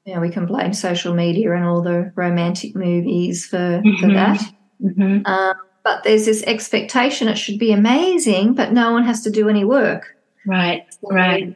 you 0.06 0.14
know, 0.14 0.22
we 0.22 0.30
can 0.30 0.46
blame 0.46 0.74
social 0.74 1.14
media 1.14 1.54
and 1.54 1.66
all 1.66 1.82
the 1.82 2.12
romantic 2.16 2.76
movies 2.76 3.46
for, 3.46 3.58
mm-hmm. 3.58 4.02
for 4.02 4.14
that. 4.14 4.42
Mm-hmm. 4.84 5.22
Uh, 5.26 5.54
but 5.84 6.04
there's 6.04 6.26
this 6.26 6.44
expectation 6.44 7.28
it 7.28 7.38
should 7.38 7.60
be 7.60 7.72
amazing, 7.72 8.54
but 8.54 8.74
no 8.74 8.92
one 8.92 9.04
has 9.04 9.22
to 9.22 9.30
do 9.30 9.50
any 9.50 9.64
work. 9.64 10.16
Right, 10.46 10.86
right. 11.04 11.56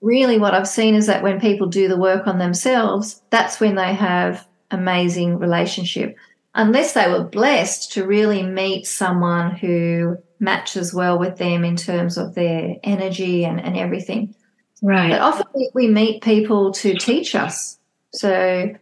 Really, 0.00 0.38
what 0.38 0.54
I've 0.54 0.68
seen 0.68 0.94
is 0.94 1.06
that 1.06 1.22
when 1.22 1.40
people 1.40 1.66
do 1.66 1.88
the 1.88 1.96
work 1.96 2.26
on 2.26 2.38
themselves, 2.38 3.22
that's 3.30 3.60
when 3.60 3.74
they 3.74 3.94
have 3.94 4.46
amazing 4.70 5.38
relationship. 5.38 6.16
Unless 6.54 6.92
they 6.92 7.08
were 7.08 7.24
blessed 7.24 7.92
to 7.92 8.06
really 8.06 8.42
meet 8.42 8.86
someone 8.86 9.56
who 9.56 10.18
matches 10.40 10.92
well 10.92 11.18
with 11.18 11.38
them 11.38 11.64
in 11.64 11.76
terms 11.76 12.18
of 12.18 12.34
their 12.34 12.76
energy 12.82 13.44
and, 13.44 13.60
and 13.60 13.76
everything. 13.76 14.34
Right. 14.82 15.10
But 15.10 15.20
often 15.20 15.68
we 15.74 15.88
meet 15.88 16.22
people 16.22 16.72
to 16.72 16.94
teach 16.94 17.34
us. 17.34 17.78
So 18.12 18.74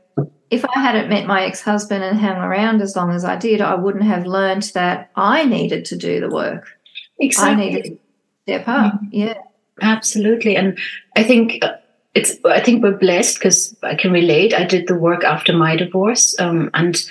if 0.50 0.64
I 0.64 0.80
hadn't 0.80 1.08
met 1.08 1.26
my 1.26 1.44
ex 1.44 1.62
husband 1.62 2.04
and 2.04 2.18
hung 2.18 2.36
around 2.36 2.82
as 2.82 2.96
long 2.96 3.10
as 3.12 3.24
I 3.24 3.36
did, 3.36 3.60
I 3.60 3.74
wouldn't 3.74 4.04
have 4.04 4.26
learned 4.26 4.64
that 4.74 5.10
I 5.16 5.44
needed 5.44 5.84
to 5.86 5.96
do 5.96 6.20
the 6.20 6.28
work. 6.28 6.68
Exactly. 7.18 7.52
I 7.52 7.54
needed 7.54 7.84
to 7.84 7.98
step 8.42 8.68
up. 8.68 8.94
Mm-hmm. 8.94 9.06
Yeah. 9.12 9.34
Absolutely. 9.80 10.56
And 10.56 10.78
I 11.16 11.22
think 11.22 11.64
uh, 11.64 11.76
it's, 12.14 12.36
I 12.44 12.60
think 12.60 12.82
we're 12.82 12.98
blessed 12.98 13.38
because 13.38 13.74
I 13.82 13.94
can 13.94 14.12
relate. 14.12 14.52
I 14.52 14.64
did 14.64 14.86
the 14.86 14.94
work 14.94 15.24
after 15.24 15.52
my 15.56 15.76
divorce. 15.76 16.38
Um, 16.38 16.70
and 16.74 17.02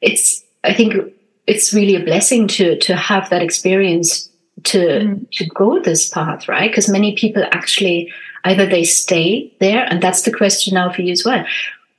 it's, 0.00 0.44
I 0.64 0.74
think 0.74 1.13
it's 1.46 1.74
really 1.74 1.96
a 1.96 2.04
blessing 2.04 2.48
to, 2.48 2.78
to 2.78 2.96
have 2.96 3.28
that 3.30 3.42
experience 3.42 4.28
to, 4.64 4.78
mm. 4.78 5.30
to 5.32 5.46
go 5.46 5.80
this 5.80 6.08
path, 6.08 6.48
right? 6.48 6.70
Because 6.70 6.88
many 6.88 7.14
people 7.16 7.44
actually, 7.52 8.12
either 8.44 8.66
they 8.66 8.84
stay 8.84 9.52
there, 9.60 9.84
and 9.84 10.02
that's 10.02 10.22
the 10.22 10.32
question 10.32 10.74
now 10.74 10.92
for 10.92 11.02
you 11.02 11.12
as 11.12 11.24
well. 11.24 11.44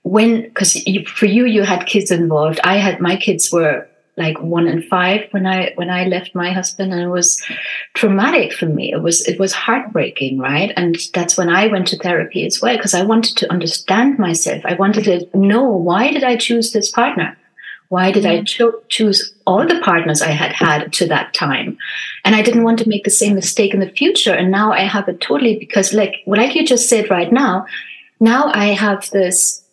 When, 0.03 0.43
because 0.43 0.81
for 1.07 1.25
you, 1.25 1.45
you 1.45 1.63
had 1.63 1.85
kids 1.85 2.11
involved. 2.11 2.59
I 2.63 2.77
had 2.77 2.99
my 2.99 3.15
kids 3.15 3.51
were 3.51 3.87
like 4.17 4.39
one 4.41 4.67
and 4.67 4.83
five 4.85 5.27
when 5.31 5.45
I 5.45 5.73
when 5.75 5.89
I 5.89 6.05
left 6.05 6.35
my 6.35 6.51
husband, 6.51 6.93
and 6.93 7.01
it 7.01 7.09
was 7.09 7.41
traumatic 7.95 8.53
for 8.53 8.65
me. 8.65 8.93
It 8.93 9.01
was 9.01 9.27
it 9.27 9.39
was 9.39 9.53
heartbreaking, 9.53 10.39
right? 10.39 10.71
And 10.77 10.97
that's 11.13 11.37
when 11.37 11.49
I 11.49 11.67
went 11.67 11.87
to 11.87 11.97
therapy 11.97 12.45
as 12.45 12.61
well 12.61 12.77
because 12.77 12.93
I 12.93 13.03
wanted 13.03 13.35
to 13.37 13.51
understand 13.51 14.17
myself. 14.17 14.61
I 14.65 14.75
wanted 14.75 15.03
to 15.05 15.37
know 15.37 15.63
why 15.63 16.11
did 16.11 16.23
I 16.23 16.37
choose 16.37 16.71
this 16.71 16.89
partner. 16.89 17.37
Why 17.89 18.11
did 18.11 18.25
I 18.25 18.43
cho- 18.43 18.81
choose 18.89 19.34
all 19.45 19.65
the 19.67 19.79
partners 19.81 20.21
I 20.21 20.29
had 20.29 20.51
had 20.51 20.91
to 20.93 21.07
that 21.07 21.33
time? 21.33 21.77
And 22.23 22.35
I 22.35 22.41
didn't 22.41 22.63
want 22.63 22.79
to 22.79 22.89
make 22.89 23.03
the 23.03 23.09
same 23.09 23.35
mistake 23.35 23.73
in 23.73 23.79
the 23.79 23.89
future. 23.89 24.33
And 24.33 24.51
now 24.51 24.71
I 24.71 24.81
have 24.81 25.07
it 25.07 25.21
totally 25.21 25.57
because, 25.57 25.93
like, 25.93 26.15
what 26.25 26.39
like 26.39 26.55
you 26.55 26.65
just 26.65 26.89
said 26.89 27.09
right 27.09 27.31
now, 27.31 27.65
now 28.19 28.51
I 28.53 28.67
have 28.67 29.09
this 29.11 29.63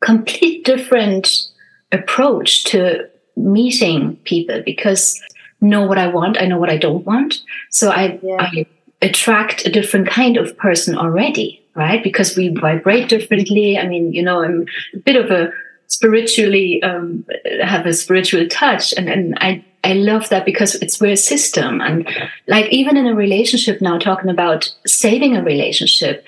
complete 0.00 0.64
different 0.72 1.48
approach 1.92 2.64
to 2.64 3.08
meeting 3.36 4.16
people 4.24 4.62
because 4.64 5.20
know 5.60 5.84
what 5.84 5.98
I 5.98 6.06
want, 6.06 6.40
I 6.40 6.46
know 6.46 6.58
what 6.58 6.70
I 6.70 6.76
don't 6.76 7.04
want. 7.04 7.40
So 7.70 7.90
I, 7.90 8.18
yeah. 8.22 8.36
I 8.38 8.66
attract 9.02 9.66
a 9.66 9.70
different 9.70 10.08
kind 10.08 10.36
of 10.36 10.56
person 10.56 10.96
already, 10.96 11.62
right? 11.74 12.02
Because 12.02 12.36
we 12.36 12.48
vibrate 12.48 13.08
differently. 13.08 13.78
I 13.78 13.86
mean, 13.86 14.12
you 14.12 14.22
know, 14.22 14.42
I'm 14.42 14.66
a 14.94 14.98
bit 14.98 15.16
of 15.16 15.30
a 15.30 15.52
spiritually 15.90 16.82
um, 16.82 17.26
have 17.62 17.84
a 17.84 17.92
spiritual 17.92 18.48
touch, 18.48 18.94
and 18.96 19.08
and 19.08 19.36
I 19.40 19.64
I 19.84 19.92
love 19.92 20.28
that 20.30 20.46
because 20.46 20.76
it's 20.76 21.00
we're 21.00 21.12
a 21.12 21.16
system, 21.16 21.80
and 21.80 22.08
like 22.46 22.72
even 22.72 22.96
in 22.96 23.06
a 23.06 23.14
relationship 23.14 23.80
now, 23.80 23.98
talking 23.98 24.30
about 24.30 24.72
saving 24.86 25.36
a 25.36 25.42
relationship. 25.42 26.24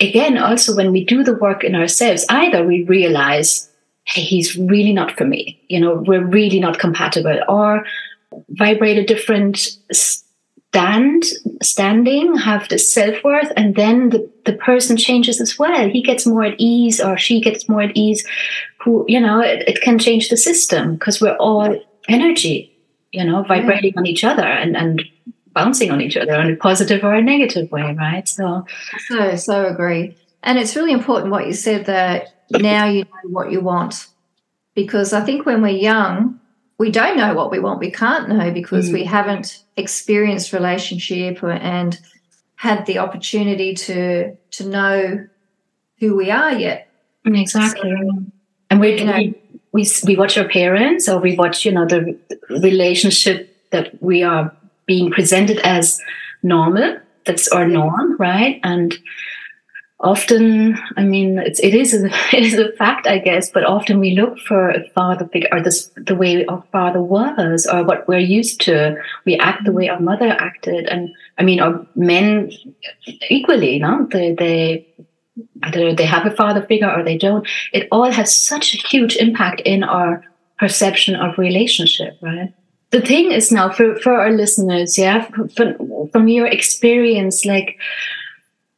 Again, 0.00 0.36
also 0.36 0.74
when 0.74 0.90
we 0.90 1.04
do 1.04 1.22
the 1.22 1.36
work 1.36 1.62
in 1.62 1.76
ourselves, 1.76 2.26
either 2.28 2.66
we 2.66 2.82
realize, 2.82 3.70
hey, 4.04 4.22
he's 4.22 4.56
really 4.56 4.92
not 4.92 5.16
for 5.16 5.24
me. 5.24 5.60
You 5.68 5.80
know, 5.80 6.02
we're 6.06 6.26
really 6.26 6.58
not 6.58 6.80
compatible, 6.80 7.38
or 7.48 7.86
vibrate 8.48 8.98
a 8.98 9.06
different 9.06 9.78
stand 10.74 11.24
standing 11.62 12.36
have 12.36 12.68
the 12.68 12.78
self-worth 12.78 13.52
and 13.56 13.76
then 13.76 14.10
the, 14.10 14.28
the 14.44 14.54
person 14.54 14.96
changes 14.96 15.40
as 15.40 15.56
well 15.56 15.88
he 15.88 16.02
gets 16.02 16.26
more 16.26 16.42
at 16.42 16.54
ease 16.58 17.00
or 17.00 17.16
she 17.16 17.40
gets 17.40 17.68
more 17.68 17.82
at 17.82 17.96
ease 17.96 18.26
who 18.84 19.04
you 19.08 19.20
know 19.20 19.40
it, 19.40 19.66
it 19.68 19.80
can 19.80 19.98
change 19.98 20.28
the 20.28 20.36
system 20.36 20.94
because 20.94 21.20
we're 21.20 21.36
all 21.36 21.76
energy 22.08 22.76
you 23.12 23.24
know 23.24 23.42
vibrating 23.42 23.92
yeah. 23.94 24.00
on 24.00 24.06
each 24.06 24.24
other 24.24 24.42
and 24.42 24.76
and 24.76 25.02
bouncing 25.52 25.90
on 25.90 26.00
each 26.00 26.16
other 26.16 26.34
in 26.34 26.52
a 26.52 26.56
positive 26.56 27.04
or 27.04 27.14
a 27.14 27.22
negative 27.22 27.70
way 27.70 27.94
right 27.98 28.28
so 28.28 28.66
so 29.08 29.36
so 29.36 29.66
agree 29.66 30.16
and 30.42 30.58
it's 30.58 30.74
really 30.74 30.92
important 30.92 31.30
what 31.30 31.46
you 31.46 31.52
said 31.52 31.86
that 31.86 32.34
now 32.50 32.86
you 32.86 33.04
know 33.04 33.30
what 33.30 33.52
you 33.52 33.60
want 33.60 34.08
because 34.74 35.12
i 35.12 35.20
think 35.20 35.46
when 35.46 35.62
we're 35.62 35.68
young 35.68 36.40
we 36.78 36.90
don't 36.90 37.16
know 37.16 37.34
what 37.34 37.50
we 37.50 37.58
want. 37.58 37.80
We 37.80 37.90
can't 37.90 38.28
know 38.28 38.50
because 38.50 38.88
mm. 38.88 38.94
we 38.94 39.04
haven't 39.04 39.62
experienced 39.76 40.52
relationship 40.52 41.42
and 41.42 41.98
had 42.56 42.86
the 42.86 42.98
opportunity 42.98 43.74
to 43.74 44.36
to 44.52 44.68
know 44.68 45.26
who 45.98 46.16
we 46.16 46.30
are 46.30 46.52
yet. 46.52 46.88
Exactly. 47.24 47.90
So, 47.90 48.24
and 48.70 48.80
we, 48.80 49.04
know, 49.04 49.16
we 49.16 49.34
we 49.72 49.86
we 50.04 50.16
watch 50.16 50.36
our 50.38 50.48
parents 50.48 51.08
or 51.08 51.18
we 51.18 51.36
watch 51.36 51.64
you 51.64 51.72
know 51.72 51.86
the 51.86 52.18
relationship 52.50 53.54
that 53.70 54.02
we 54.02 54.22
are 54.22 54.54
being 54.86 55.10
presented 55.10 55.58
as 55.58 56.00
normal. 56.42 56.98
That's 57.24 57.48
our 57.48 57.66
norm, 57.66 58.16
right? 58.18 58.60
And 58.62 58.98
often 60.04 60.76
i 60.96 61.02
mean 61.02 61.38
it's, 61.38 61.60
it 61.60 61.74
is 61.74 61.94
a, 61.94 62.06
it 62.36 62.44
is 62.44 62.58
a 62.58 62.72
fact 62.72 63.06
i 63.06 63.18
guess 63.18 63.50
but 63.50 63.64
often 63.64 63.98
we 63.98 64.12
look 64.12 64.38
for 64.38 64.70
a 64.70 64.88
father 64.90 65.26
figure 65.28 65.48
or 65.50 65.62
this, 65.62 65.90
the 65.96 66.14
way 66.14 66.44
our 66.46 66.62
father 66.70 67.00
was 67.00 67.66
or 67.66 67.82
what 67.84 68.06
we're 68.06 68.18
used 68.18 68.60
to 68.60 68.96
we 69.24 69.36
act 69.36 69.64
the 69.64 69.72
way 69.72 69.88
our 69.88 70.00
mother 70.00 70.28
acted 70.28 70.86
and 70.86 71.10
i 71.38 71.42
mean 71.42 71.60
our 71.60 71.86
men 71.94 72.50
equally 73.30 73.78
no 73.78 74.06
they 74.10 74.34
they 74.34 74.86
either 75.66 75.94
they 75.94 76.04
have 76.04 76.26
a 76.26 76.36
father 76.36 76.62
figure 76.62 76.90
or 76.90 77.02
they 77.02 77.18
don't 77.18 77.46
it 77.72 77.88
all 77.90 78.10
has 78.10 78.34
such 78.34 78.74
a 78.74 78.78
huge 78.88 79.16
impact 79.16 79.60
in 79.64 79.82
our 79.82 80.22
perception 80.58 81.14
of 81.14 81.36
relationship 81.38 82.16
right 82.20 82.52
the 82.90 83.00
thing 83.00 83.32
is 83.32 83.50
now 83.50 83.70
for 83.70 83.96
for 83.96 84.14
our 84.14 84.30
listeners 84.30 84.96
yeah 84.98 85.28
from, 85.56 86.08
from 86.12 86.28
your 86.28 86.46
experience 86.46 87.44
like 87.44 87.78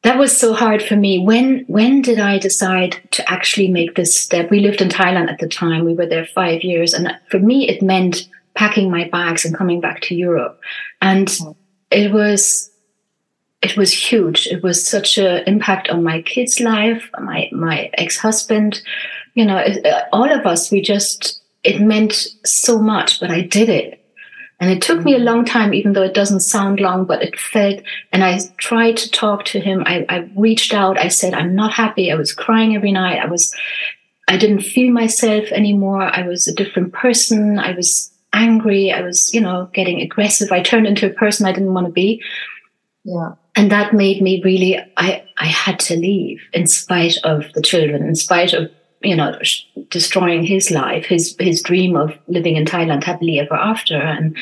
that 0.06 0.18
was 0.18 0.36
so 0.36 0.54
hard 0.54 0.84
for 0.84 0.94
me. 0.94 1.18
When 1.18 1.64
when 1.66 2.00
did 2.00 2.20
I 2.20 2.38
decide 2.38 3.00
to 3.10 3.28
actually 3.28 3.66
make 3.66 3.96
this 3.96 4.16
step? 4.16 4.52
We 4.52 4.60
lived 4.60 4.80
in 4.80 4.88
Thailand 4.88 5.28
at 5.28 5.40
the 5.40 5.48
time. 5.48 5.84
We 5.84 5.94
were 5.94 6.06
there 6.06 6.26
five 6.26 6.62
years, 6.62 6.94
and 6.94 7.12
for 7.28 7.40
me, 7.40 7.68
it 7.68 7.82
meant 7.82 8.28
packing 8.54 8.88
my 8.88 9.08
bags 9.08 9.44
and 9.44 9.52
coming 9.52 9.80
back 9.80 10.02
to 10.02 10.14
Europe. 10.14 10.60
And 11.02 11.26
mm. 11.26 11.56
it 11.90 12.12
was 12.12 12.70
it 13.62 13.76
was 13.76 13.92
huge. 13.92 14.46
It 14.46 14.62
was 14.62 14.86
such 14.86 15.18
an 15.18 15.42
impact 15.46 15.88
on 15.88 16.04
my 16.04 16.22
kids' 16.22 16.60
life, 16.60 17.10
my 17.20 17.48
my 17.52 17.90
ex 17.94 18.18
husband. 18.18 18.82
You 19.34 19.44
know, 19.44 19.58
uh, 19.58 20.04
all 20.12 20.30
of 20.30 20.46
us. 20.46 20.70
We 20.70 20.80
just 20.80 21.40
it 21.64 21.80
meant 21.80 22.26
so 22.44 22.78
much, 22.78 23.20
but 23.20 23.30
I 23.30 23.40
did 23.40 23.68
it 23.68 24.06
and 24.58 24.70
it 24.70 24.80
took 24.80 25.04
me 25.04 25.14
a 25.14 25.18
long 25.18 25.44
time, 25.44 25.74
even 25.74 25.92
though 25.92 26.02
it 26.02 26.14
doesn't 26.14 26.40
sound 26.40 26.80
long, 26.80 27.04
but 27.04 27.22
it 27.22 27.38
felt, 27.38 27.82
and 28.12 28.24
I 28.24 28.40
tried 28.56 28.96
to 28.98 29.10
talk 29.10 29.44
to 29.46 29.60
him. 29.60 29.82
I, 29.84 30.06
I 30.08 30.30
reached 30.34 30.72
out. 30.72 30.98
I 30.98 31.08
said, 31.08 31.34
I'm 31.34 31.54
not 31.54 31.72
happy. 31.72 32.10
I 32.10 32.14
was 32.14 32.32
crying 32.32 32.74
every 32.74 32.92
night. 32.92 33.20
I 33.22 33.26
was, 33.26 33.54
I 34.28 34.38
didn't 34.38 34.62
feel 34.62 34.92
myself 34.92 35.44
anymore. 35.52 36.02
I 36.02 36.26
was 36.26 36.48
a 36.48 36.54
different 36.54 36.94
person. 36.94 37.58
I 37.58 37.72
was 37.72 38.10
angry. 38.32 38.92
I 38.92 39.02
was, 39.02 39.32
you 39.34 39.42
know, 39.42 39.68
getting 39.74 40.00
aggressive. 40.00 40.50
I 40.50 40.62
turned 40.62 40.86
into 40.86 41.06
a 41.06 41.14
person 41.14 41.44
I 41.44 41.52
didn't 41.52 41.74
want 41.74 41.86
to 41.86 41.92
be. 41.92 42.22
Yeah. 43.04 43.32
And 43.56 43.72
that 43.72 43.94
made 43.94 44.20
me 44.20 44.42
really, 44.44 44.78
I, 44.98 45.24
I 45.38 45.46
had 45.46 45.80
to 45.80 45.96
leave 45.96 46.42
in 46.52 46.66
spite 46.66 47.16
of 47.24 47.50
the 47.54 47.62
children, 47.62 48.06
in 48.06 48.14
spite 48.14 48.52
of, 48.52 48.70
you 49.00 49.16
know, 49.16 49.38
sh- 49.42 49.62
destroying 49.88 50.44
his 50.44 50.70
life, 50.70 51.06
his, 51.06 51.34
his 51.38 51.62
dream 51.62 51.96
of 51.96 52.16
living 52.28 52.56
in 52.56 52.66
Thailand 52.66 53.02
happily 53.02 53.40
ever 53.40 53.54
after. 53.54 53.96
And 53.96 54.36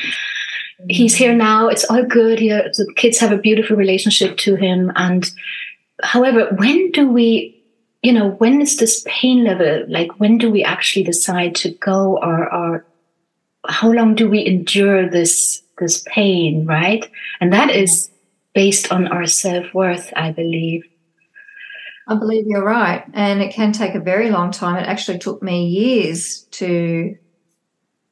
he's 0.89 1.15
mm. 1.15 1.17
here 1.17 1.33
now. 1.33 1.69
It's 1.69 1.89
all 1.89 2.03
good. 2.03 2.39
He, 2.39 2.51
uh, 2.51 2.63
the 2.75 2.91
kids 2.97 3.17
have 3.19 3.31
a 3.31 3.37
beautiful 3.37 3.77
relationship 3.77 4.37
to 4.39 4.55
him. 4.55 4.91
And 4.97 5.31
however, 6.03 6.53
when 6.57 6.91
do 6.91 7.09
we, 7.09 7.63
you 8.03 8.11
know, 8.11 8.31
when 8.31 8.61
is 8.61 8.75
this 8.77 9.01
pain 9.07 9.45
level? 9.45 9.85
Like, 9.87 10.19
when 10.19 10.37
do 10.37 10.51
we 10.51 10.61
actually 10.61 11.03
decide 11.03 11.55
to 11.55 11.71
go 11.71 12.17
or, 12.17 12.53
or 12.53 12.85
how 13.67 13.93
long 13.93 14.13
do 14.13 14.29
we 14.29 14.45
endure 14.45 15.09
this, 15.09 15.61
this 15.79 16.03
pain? 16.05 16.65
Right. 16.65 17.09
And 17.39 17.53
that 17.53 17.69
is 17.69 18.09
based 18.55 18.91
on 18.91 19.07
our 19.09 19.27
self 19.27 19.71
worth, 19.73 20.11
I 20.15 20.31
believe. 20.31 20.85
I 22.07 22.15
believe 22.15 22.45
you're 22.47 22.63
right. 22.63 23.03
And 23.13 23.41
it 23.41 23.53
can 23.53 23.71
take 23.73 23.93
a 23.93 23.99
very 23.99 24.31
long 24.31 24.51
time. 24.51 24.77
It 24.77 24.87
actually 24.87 25.19
took 25.19 25.43
me 25.43 25.67
years 25.67 26.43
to 26.51 27.15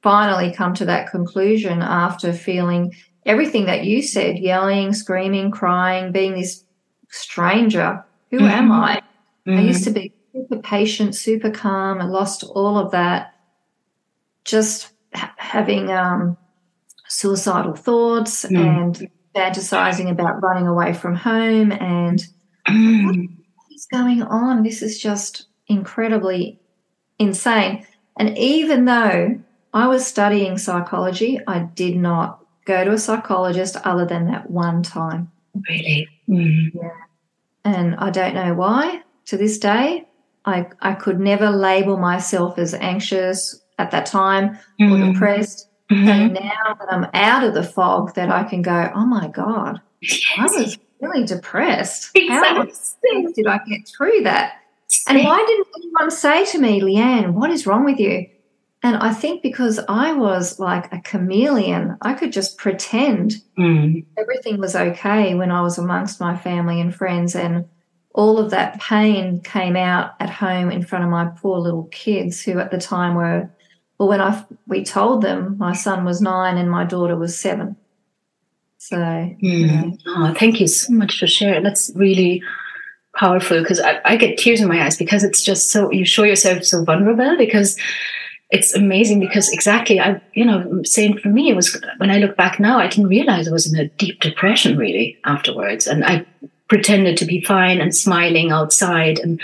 finally 0.02 0.54
come 0.54 0.74
to 0.76 0.86
that 0.86 1.10
conclusion 1.10 1.82
after 1.82 2.34
feeling 2.34 2.94
everything 3.26 3.66
that 3.66 3.86
you 3.86 4.02
said 4.02 4.38
yelling, 4.38 4.94
screaming, 4.94 5.50
crying, 5.50 6.12
being 6.12 6.34
this 6.34 6.66
stranger. 7.10 8.04
Who 8.32 8.40
mm-hmm. 8.40 8.48
am 8.48 8.72
I? 8.72 9.02
Mm-hmm. 9.48 9.60
I 9.60 9.62
used 9.62 9.86
to 9.86 9.92
be 9.92 10.14
super 10.34 10.58
patient, 10.62 11.16
super 11.16 11.52
calm. 11.52 12.02
I 12.02 12.06
lost 12.06 12.44
all 12.44 12.78
of 12.78 12.92
that. 12.92 13.36
Just 14.44 14.92
ha- 15.14 15.34
having 15.38 15.90
um, 15.90 16.36
suicidal 17.08 17.76
thoughts 17.76 18.44
mm. 18.44 18.58
and 18.58 19.10
fantasizing 19.36 20.10
about 20.10 20.42
running 20.42 20.68
away 20.68 20.94
from 20.94 21.16
home 21.16 21.72
and 21.72 22.26
mm. 22.68 23.06
what 23.06 23.16
is 23.74 23.88
going 23.92 24.24
on? 24.24 24.64
This 24.64 24.82
is 24.82 25.00
just 25.00 25.48
incredibly 25.68 26.60
insane. 27.20 27.86
And 28.18 28.38
even 28.38 28.86
though 28.86 29.40
I 29.74 29.88
was 29.88 30.06
studying 30.06 30.58
psychology, 30.58 31.40
I 31.48 31.60
did 31.60 31.96
not 31.96 32.46
go 32.66 32.84
to 32.84 32.92
a 32.92 32.98
psychologist 32.98 33.76
other 33.84 34.06
than 34.06 34.28
that 34.28 34.50
one 34.50 34.84
time. 34.84 35.32
Really? 35.70 36.08
Mm. 36.30 36.72
Yeah. 36.74 36.90
And 37.66 37.96
I 37.96 38.10
don't 38.10 38.36
know 38.36 38.54
why 38.54 39.02
to 39.26 39.38
this 39.38 39.58
day. 39.58 40.08
I, 40.46 40.68
I 40.82 40.94
could 40.94 41.20
never 41.20 41.50
label 41.50 41.98
myself 41.98 42.60
as 42.60 42.74
anxious 42.74 43.62
at 43.80 43.92
that 43.92 44.06
time 44.06 44.60
mm. 44.80 44.92
or 44.92 44.98
mm-hmm. 44.98 45.14
depressed. 45.14 45.70
Mm-hmm. 45.94 46.10
And 46.10 46.34
now 46.34 46.76
that 46.80 46.92
I'm 46.92 47.08
out 47.14 47.44
of 47.44 47.54
the 47.54 47.64
fog, 47.64 48.16
that 48.16 48.30
I 48.30 48.44
can 48.44 48.62
go, 48.62 48.92
oh 48.96 49.06
my 49.06 49.28
God. 49.28 49.82
I 50.38 50.46
was 50.46 50.78
really 51.02 51.26
depressed. 51.26 52.12
Exactly. 52.16 52.74
How 53.14 53.32
did 53.32 53.48
I 53.48 53.60
get 53.68 53.88
through 53.88 54.22
that? 54.24 54.54
And 55.08 55.24
why 55.24 55.44
didn't 55.46 55.68
anyone 55.78 56.12
say 56.12 56.46
to 56.46 56.60
me, 56.60 56.82
Leanne, 56.82 57.34
what 57.34 57.50
is 57.50 57.66
wrong 57.66 57.84
with 57.84 58.00
you? 58.00 58.28
And 58.84 58.98
I 58.98 59.14
think 59.14 59.42
because 59.42 59.80
I 59.88 60.12
was 60.12 60.60
like 60.60 60.92
a 60.92 61.00
chameleon, 61.02 61.98
I 62.02 62.14
could 62.14 62.34
just 62.34 62.58
pretend 62.58 63.36
mm. 63.58 64.06
everything 64.18 64.60
was 64.60 64.76
okay 64.76 65.36
when 65.36 65.52
I 65.52 65.62
was 65.62 65.78
amongst 65.78 66.20
my 66.20 66.36
family 66.36 66.82
and 66.82 66.94
friends. 66.94 67.34
And 67.34 67.66
all 68.14 68.38
of 68.38 68.52
that 68.52 68.82
pain 68.82 69.40
came 69.40 69.78
out 69.78 70.12
at 70.20 70.30
home 70.30 70.70
in 70.70 70.84
front 70.84 71.06
of 71.06 71.10
my 71.10 71.26
poor 71.26 71.60
little 71.60 71.86
kids 71.86 72.42
who 72.42 72.60
at 72.60 72.72
the 72.72 72.78
time 72.78 73.16
were 73.16 73.50
well 73.98 74.10
when 74.10 74.22
i 74.22 74.46
we 74.68 74.84
told 74.84 75.22
them 75.22 75.58
my 75.58 75.74
son 75.74 76.06
was 76.06 76.22
nine 76.22 76.58
and 76.58 76.70
my 76.70 76.84
daughter 76.84 77.16
was 77.16 77.38
seven 77.38 77.76
so 78.78 78.98
mm. 78.98 79.38
yeah. 79.42 79.92
oh, 80.08 80.34
thank 80.38 80.60
you 80.60 80.68
so 80.68 80.94
much 80.94 81.20
for 81.20 81.28
sharing 81.28 81.64
that's 81.64 81.92
really 81.96 82.42
powerful 83.16 83.60
because 83.60 83.80
I, 83.80 84.02
I 84.06 84.16
get 84.16 84.38
tears 84.38 84.60
in 84.60 84.68
my 84.68 84.84
eyes 84.84 84.98
because 84.98 85.24
it's 85.24 85.44
just 85.44 85.70
so 85.70 85.92
you 85.92 86.04
show 86.04 86.24
yourself 86.24 86.64
so 86.64 86.84
vulnerable 86.84 87.38
because 87.38 87.78
it's 88.54 88.76
amazing 88.76 89.20
because 89.20 89.52
exactly 89.52 90.00
I, 90.00 90.22
you 90.34 90.46
know, 90.46 90.84
saying 90.84 91.18
for 91.18 91.30
me, 91.30 91.50
it 91.50 91.56
was 91.56 91.76
when 91.98 92.12
I 92.12 92.20
look 92.20 92.38
back 92.38 92.60
now, 92.60 92.78
I 92.78 92.88
didn't 92.88 93.08
realize 93.08 93.48
I 93.48 93.52
was 93.52 93.72
in 93.72 93.80
a 93.80 93.88
deep 93.88 94.20
depression 94.20 94.78
really 94.78 95.18
afterwards. 95.26 95.88
And 95.88 96.06
I 96.06 96.24
pretended 96.68 97.18
to 97.18 97.26
be 97.26 97.42
fine 97.42 97.82
and 97.82 97.96
smiling 97.96 98.52
outside. 98.52 99.18
And 99.18 99.42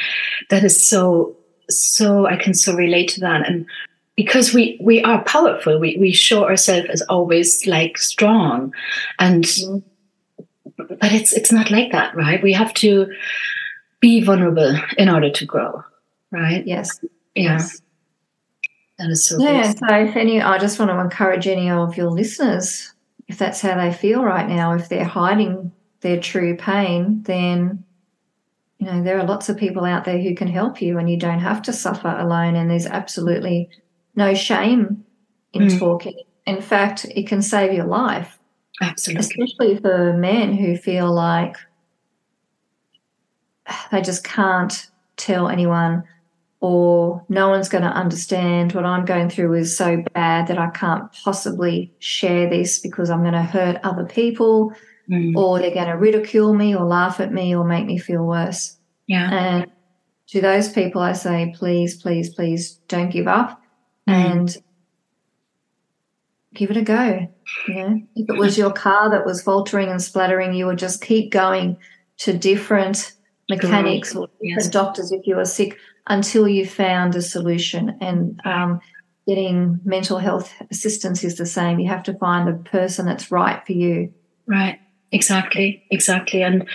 that 0.52 0.64
is 0.64 0.88
so, 0.88 1.36
so, 1.72 2.28
I 2.28 2.36
can 2.36 2.54
so 2.54 2.76
relate 2.76 3.10
to 3.10 3.20
that. 3.22 3.50
And 3.50 3.66
because 4.20 4.54
we, 4.54 4.78
we 4.82 5.02
are 5.04 5.24
powerful, 5.24 5.80
we, 5.80 5.96
we 5.98 6.12
show 6.12 6.44
ourselves 6.44 6.90
as 6.90 7.02
always 7.04 7.66
like 7.66 7.98
strong 7.98 8.74
and, 9.18 9.46
but 10.76 11.14
it's, 11.14 11.32
it's 11.32 11.54
not 11.54 11.72
like 11.72 11.94
that, 11.94 12.14
right? 12.18 12.44
We 12.44 12.52
have 12.52 12.74
to 12.74 13.10
be 14.02 14.20
vulnerable 14.20 14.76
in 14.98 15.08
order 15.08 15.30
to 15.30 15.46
grow, 15.46 15.82
right? 16.32 16.68
Yes. 16.68 17.00
Yeah. 17.34 17.54
Yes. 17.54 17.82
That 18.98 19.10
is 19.10 19.26
so 19.26 19.42
yeah. 19.42 19.72
So 19.72 19.88
if 19.90 20.18
any, 20.18 20.42
I 20.42 20.58
just 20.58 20.80
want 20.80 20.92
to 20.92 21.00
encourage 21.00 21.48
any 21.48 21.72
of 21.72 21.96
your 21.96 22.12
listeners, 22.12 22.94
if 23.30 23.38
that's 23.38 23.62
how 23.62 23.78
they 23.78 23.94
feel 23.94 24.22
right 24.26 24.50
now, 24.50 24.74
if 24.74 24.90
they're 24.90 25.06
hiding 25.06 25.72
their 26.02 26.20
true 26.20 26.58
pain, 26.58 27.24
then 27.24 27.86
you 28.80 28.86
know 28.86 29.02
there 29.02 29.18
are 29.18 29.26
lots 29.26 29.48
of 29.48 29.56
people 29.56 29.86
out 29.86 30.04
there 30.04 30.20
who 30.20 30.36
can 30.36 30.50
help 30.50 30.82
you, 30.82 30.98
and 30.98 31.10
you 31.10 31.16
don't 31.16 31.40
have 31.40 31.62
to 31.62 31.72
suffer 31.72 32.10
alone. 32.10 32.58
And 32.58 32.70
there's 32.70 32.86
absolutely 32.86 33.70
no 34.20 34.36
shame 34.36 35.04
in 35.54 35.64
mm. 35.64 35.80
talking. 35.80 36.20
In 36.46 36.62
fact, 36.62 37.06
it 37.06 37.28
can 37.28 37.42
save 37.42 37.74
your 37.74 37.86
life. 37.86 38.38
Absolutely, 38.82 39.22
especially 39.22 39.78
for 39.80 40.14
men 40.14 40.54
who 40.54 40.78
feel 40.78 41.12
like 41.12 41.58
they 43.92 44.02
just 44.02 44.24
can't 44.24 44.88
tell 45.18 45.50
anyone 45.50 46.04
or 46.62 47.24
no 47.30 47.50
one's 47.50 47.70
going 47.70 47.84
to 47.84 47.90
understand 47.90 48.74
what 48.74 48.86
I'm 48.86 49.06
going 49.06 49.30
through 49.30 49.54
is 49.54 49.76
so 49.76 50.04
bad 50.14 50.48
that 50.48 50.58
I 50.58 50.70
can't 50.70 51.12
possibly 51.24 51.94
share 52.00 52.50
this 52.50 52.80
because 52.80 53.10
I'm 53.10 53.22
going 53.22 53.34
to 53.34 53.44
hurt 53.44 53.80
other 53.84 54.06
people 54.06 54.74
mm. 55.10 55.36
or 55.36 55.60
they're 55.60 55.74
going 55.74 55.88
to 55.88 55.94
ridicule 55.94 56.54
me 56.54 56.76
or 56.76 56.86
laugh 56.86 57.20
at 57.20 57.32
me 57.32 57.56
or 57.56 57.64
make 57.64 57.86
me 57.86 57.98
feel 57.98 58.26
worse. 58.26 58.78
Yeah. 59.08 59.30
And 59.32 59.72
to 60.28 60.42
those 60.42 60.70
people, 60.72 61.02
I 61.02 61.14
say, 61.14 61.54
please, 61.58 62.02
please, 62.02 62.34
please 62.34 62.74
don't 62.88 63.10
give 63.10 63.28
up. 63.28 63.59
And 64.10 64.58
give 66.54 66.72
it 66.72 66.78
a 66.78 66.82
go. 66.82 67.28
You 67.67 67.74
know, 67.74 68.02
if 68.15 68.30
it 68.30 68.38
was 68.38 68.58
your 68.58 68.72
car 68.72 69.10
that 69.10 69.26
was 69.26 69.41
faltering 69.41 69.89
and 69.89 70.02
splattering, 70.02 70.54
you 70.54 70.65
would 70.65 70.80
just 70.80 71.02
keep 71.02 71.32
going 71.32 71.78
to 72.19 72.38
different 72.38 73.13
mechanics 73.50 74.15
or 74.15 74.28
different 74.28 74.63
yes. 74.63 74.69
doctors 74.69 75.12
if 75.12 75.26
you 75.26 75.36
were 75.36 75.45
sick 75.45 75.78
until 76.08 76.48
you 76.48 76.65
found 76.65 77.15
a 77.15 77.22
solution. 77.22 77.98
And 78.02 78.39
um, 78.45 78.82
getting 79.28 79.80
mental 79.84 80.17
health 80.17 80.54
assistance 80.72 81.24
is 81.24 81.38
the 81.38 81.45
same. 81.45 81.80
You 81.80 81.88
have 81.89 82.04
to 82.04 82.13
find 82.15 82.48
the 82.48 82.69
person 82.69 83.06
that's 83.06 83.32
right 83.32 83.65
for 83.65 83.74
you. 83.74 84.13
Right. 84.48 84.80
Exactly, 85.12 85.84
exactly. 85.89 86.43
And 86.43 86.67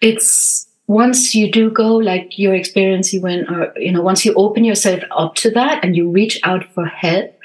it's 0.00 0.68
once 0.86 1.34
you 1.34 1.50
do 1.50 1.70
go, 1.70 1.96
like 1.96 2.38
your 2.38 2.54
experience, 2.54 3.12
you 3.12 3.20
went, 3.20 3.50
or, 3.50 3.72
you 3.76 3.90
know, 3.90 4.02
once 4.02 4.24
you 4.24 4.34
open 4.34 4.64
yourself 4.64 5.00
up 5.10 5.34
to 5.36 5.50
that 5.50 5.82
and 5.82 5.96
you 5.96 6.10
reach 6.10 6.38
out 6.42 6.64
for 6.72 6.84
help, 6.84 7.38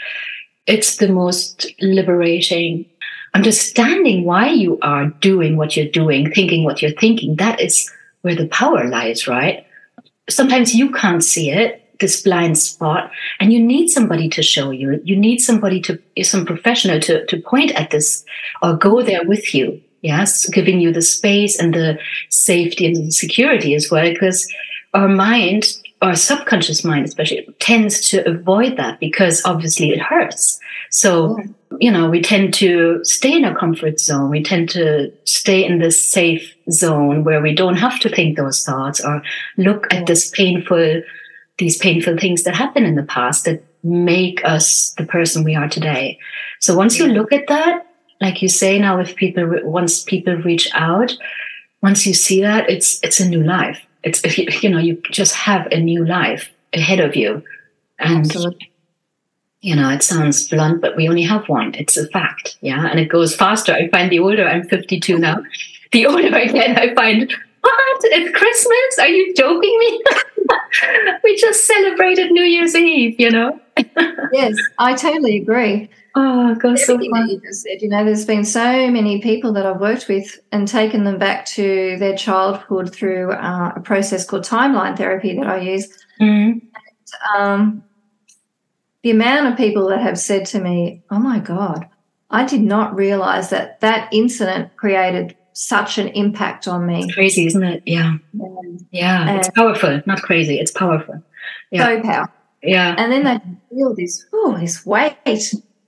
it's 0.67 0.97
the 0.97 1.07
most 1.07 1.73
liberating. 1.79 2.85
Understanding 3.33 4.25
why 4.25 4.49
you 4.49 4.77
are 4.81 5.07
doing 5.21 5.55
what 5.55 5.77
you're 5.77 5.87
doing, 5.87 6.31
thinking 6.31 6.63
what 6.63 6.81
you're 6.81 6.99
thinking, 6.99 7.35
that 7.37 7.61
is 7.61 7.89
where 8.21 8.35
the 8.35 8.47
power 8.47 8.85
lies, 8.89 9.27
right? 9.27 9.65
Sometimes 10.29 10.75
you 10.75 10.91
can't 10.91 11.23
see 11.23 11.49
it, 11.49 11.97
this 11.99 12.21
blind 12.21 12.57
spot, 12.57 13.09
and 13.39 13.53
you 13.53 13.63
need 13.63 13.87
somebody 13.87 14.27
to 14.29 14.43
show 14.43 14.71
you. 14.71 14.99
You 15.03 15.15
need 15.15 15.39
somebody 15.39 15.79
to, 15.81 15.99
some 16.23 16.45
professional 16.45 16.99
to, 17.01 17.25
to 17.25 17.41
point 17.41 17.71
at 17.71 17.91
this 17.91 18.25
or 18.61 18.75
go 18.75 19.01
there 19.01 19.23
with 19.25 19.55
you 19.55 19.81
Yes, 20.01 20.47
giving 20.49 20.79
you 20.79 20.93
the 20.93 21.01
space 21.01 21.59
and 21.59 21.73
the 21.73 21.99
safety 22.29 22.85
and 22.85 22.95
the 22.95 23.11
security 23.11 23.75
as 23.75 23.91
well, 23.91 24.09
because 24.09 24.47
our 24.93 25.07
mind, 25.07 25.77
our 26.01 26.15
subconscious 26.15 26.83
mind 26.83 27.05
especially, 27.05 27.47
tends 27.59 28.09
to 28.09 28.27
avoid 28.27 28.77
that 28.77 28.99
because 28.99 29.41
obviously 29.45 29.89
it 29.89 29.99
hurts. 29.99 30.59
So, 30.89 31.35
mm. 31.35 31.53
you 31.79 31.91
know, 31.91 32.09
we 32.09 32.21
tend 32.21 32.53
to 32.55 33.03
stay 33.03 33.33
in 33.33 33.45
our 33.45 33.57
comfort 33.57 33.99
zone. 33.99 34.29
We 34.29 34.41
tend 34.41 34.69
to 34.69 35.11
stay 35.25 35.63
in 35.63 35.79
this 35.79 36.11
safe 36.11 36.55
zone 36.71 37.23
where 37.23 37.41
we 37.41 37.53
don't 37.53 37.77
have 37.77 37.99
to 37.99 38.09
think 38.09 38.37
those 38.37 38.63
thoughts 38.63 39.03
or 39.03 39.21
look 39.57 39.93
at 39.93 40.07
this 40.07 40.31
mm. 40.31 40.33
painful, 40.33 41.01
these 41.57 41.77
painful 41.77 42.17
things 42.17 42.43
that 42.43 42.55
happen 42.55 42.85
in 42.85 42.95
the 42.95 43.03
past 43.03 43.45
that 43.45 43.63
make 43.83 44.43
us 44.43 44.93
the 44.97 45.05
person 45.05 45.43
we 45.43 45.55
are 45.55 45.69
today. 45.69 46.17
So 46.59 46.75
once 46.75 46.97
you 46.97 47.07
look 47.07 47.31
at 47.31 47.47
that, 47.47 47.85
like 48.21 48.41
you 48.41 48.49
say 48.49 48.79
now 48.79 48.99
if 48.99 49.15
people 49.15 49.47
once 49.63 50.03
people 50.03 50.35
reach 50.37 50.69
out 50.73 51.15
once 51.81 52.05
you 52.05 52.13
see 52.13 52.41
that 52.41 52.69
it's 52.69 52.99
it's 53.03 53.19
a 53.19 53.27
new 53.27 53.43
life 53.43 53.81
it's 54.03 54.23
you, 54.37 54.47
you 54.61 54.69
know 54.69 54.79
you 54.79 55.01
just 55.11 55.33
have 55.35 55.67
a 55.71 55.79
new 55.79 56.05
life 56.05 56.51
ahead 56.73 56.99
of 56.99 57.15
you 57.15 57.43
and 57.99 58.25
Absolutely. 58.25 58.71
you 59.61 59.75
know, 59.75 59.89
it 59.89 60.03
sounds 60.03 60.47
blunt, 60.47 60.81
but 60.81 60.95
we 60.95 61.07
only 61.09 61.23
have 61.23 61.47
one. 61.49 61.75
It's 61.75 61.97
a 61.97 62.07
fact. 62.07 62.57
Yeah. 62.61 62.87
And 62.87 62.99
it 62.99 63.09
goes 63.09 63.35
faster. 63.35 63.73
I 63.73 63.89
find 63.89 64.11
the 64.11 64.19
older 64.19 64.47
I'm 64.47 64.63
52 64.63 65.19
now, 65.19 65.43
the 65.91 66.05
older 66.05 66.33
I 66.33 66.45
get, 66.45 66.77
I 66.77 66.93
find, 66.95 67.31
what? 67.61 68.01
It's 68.03 68.37
Christmas? 68.37 68.99
Are 68.99 69.09
you 69.09 69.33
joking 69.35 69.77
me? 69.79 70.03
we 71.23 71.35
just 71.35 71.65
celebrated 71.65 72.31
New 72.31 72.43
Year's 72.43 72.75
Eve, 72.75 73.19
you 73.19 73.29
know? 73.29 73.59
Yes, 74.31 74.55
I 74.77 74.95
totally 74.95 75.37
agree. 75.37 75.89
Oh, 76.15 76.55
goes 76.55 76.85
so 76.85 76.97
far. 76.97 77.25
You 77.25 77.39
just 77.39 77.61
said, 77.63 77.81
you 77.81 77.89
know, 77.89 78.03
there's 78.03 78.25
been 78.25 78.43
so 78.43 78.89
many 78.89 79.21
people 79.21 79.53
that 79.53 79.65
I've 79.65 79.79
worked 79.79 80.07
with 80.07 80.39
and 80.51 80.67
taken 80.67 81.03
them 81.03 81.17
back 81.17 81.45
to 81.47 81.97
their 81.99 82.15
childhood 82.15 82.93
through 82.93 83.31
uh, 83.31 83.73
a 83.75 83.79
process 83.79 84.25
called 84.25 84.43
timeline 84.43 84.97
therapy 84.97 85.35
that 85.35 85.47
I 85.47 85.59
use. 85.59 85.87
Mm-hmm. 86.19 86.59
And, 86.59 87.35
um, 87.35 87.83
the 89.01 89.11
amount 89.11 89.47
of 89.47 89.57
people 89.57 89.87
that 89.89 90.01
have 90.01 90.19
said 90.19 90.45
to 90.47 90.59
me, 90.59 91.01
"Oh 91.09 91.19
my 91.19 91.39
God, 91.39 91.87
I 92.29 92.45
did 92.45 92.61
not 92.61 92.95
realize 92.95 93.49
that 93.49 93.79
that 93.79 94.09
incident 94.11 94.75
created 94.75 95.35
such 95.53 95.97
an 95.97 96.09
impact 96.09 96.67
on 96.67 96.85
me." 96.85 97.03
It's 97.05 97.13
crazy, 97.13 97.45
isn't 97.45 97.63
it? 97.63 97.83
Yeah, 97.85 98.17
yeah, 98.91 99.37
it's 99.37 99.49
powerful. 99.51 100.01
Not 100.05 100.21
crazy. 100.21 100.59
It's 100.59 100.71
powerful. 100.71 101.23
Yeah. 101.71 101.85
So 101.85 102.01
powerful. 102.01 102.33
Yeah, 102.61 102.95
and 102.97 103.11
then 103.11 103.23
they 103.23 103.75
feel 103.75 103.95
this, 103.95 104.25
oh, 104.33 104.57
this 104.59 104.85
weight. 104.85 105.15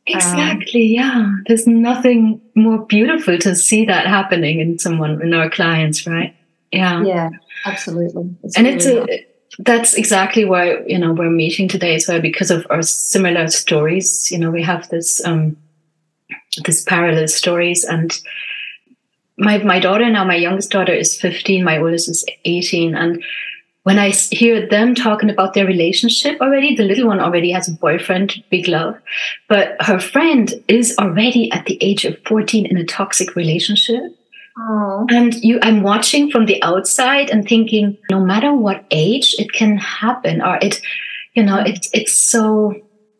Exactly. 0.07 0.97
Um, 0.97 1.05
yeah. 1.05 1.36
There's 1.47 1.67
nothing 1.67 2.41
more 2.55 2.86
beautiful 2.86 3.38
to 3.38 3.55
see 3.55 3.86
that 3.86 4.07
happening 4.07 4.60
in 4.60 4.79
someone, 4.79 5.21
in 5.21 5.34
our 5.34 5.49
clients, 5.49 6.07
right? 6.07 6.36
Yeah. 6.71 7.03
Yeah, 7.03 7.29
absolutely. 7.65 8.36
It's 8.43 8.57
and 8.57 8.65
really 8.65 8.77
it's 8.77 8.86
a, 8.86 9.25
that's 9.60 9.93
exactly 9.95 10.45
why 10.45 10.79
you 10.88 10.97
know 10.97 11.13
we're 11.13 11.29
meeting 11.29 11.67
today 11.67 11.95
as 11.95 12.07
well 12.07 12.21
because 12.21 12.51
of 12.51 12.65
our 12.69 12.81
similar 12.81 13.47
stories 13.47 14.31
you 14.31 14.38
know 14.38 14.49
we 14.49 14.63
have 14.63 14.88
this 14.89 15.23
um 15.25 15.57
this 16.63 16.84
parallel 16.84 17.27
stories 17.27 17.84
and 17.84 18.21
my 19.38 19.57
my 19.60 19.79
daughter 19.79 20.10
now 20.10 20.23
my 20.23 20.36
youngest 20.36 20.71
daughter 20.71 20.93
is 20.93 21.19
15 21.19 21.63
my 21.63 21.77
oldest 21.79 22.10
is 22.10 22.25
18 22.45 22.95
and 22.95 23.21
when 23.84 24.00
i 24.00 24.10
hear 24.10 24.67
them 24.67 24.94
talking 24.94 25.30
about 25.30 25.54
their 25.54 25.65
relationship 25.65 26.39
already 26.41 26.76
the 26.76 26.84
little 26.84 27.08
one 27.08 27.20
already 27.20 27.52
has 27.52 27.67
a 27.67 27.74
boyfriend 27.74 28.44
big 28.50 28.67
love 28.67 28.96
but 29.48 29.76
her 29.82 30.00
friend 30.00 30.54
is 30.67 30.96
already 31.00 31.52
at 31.52 31.65
the 31.65 31.78
age 31.82 32.06
of 32.06 32.17
14 32.26 32.65
in 32.65 32.78
a 32.78 32.86
toxic 32.86 33.36
relationship 33.36 34.15
Oh. 34.58 35.08
And 35.10 35.34
you, 35.36 35.60
I'm 35.62 35.82
watching 35.82 36.30
from 36.30 36.46
the 36.46 36.62
outside 36.62 37.30
and 37.30 37.48
thinking, 37.48 37.98
no 38.10 38.20
matter 38.20 38.54
what 38.54 38.86
age, 38.91 39.36
it 39.39 39.54
can 39.54 39.78
happen, 39.78 40.41
or 40.41 40.58
it, 40.62 40.82
you 41.34 41.44
know, 41.44 41.60
it, 41.60 41.88
it's 41.94 42.13
so, 42.13 42.74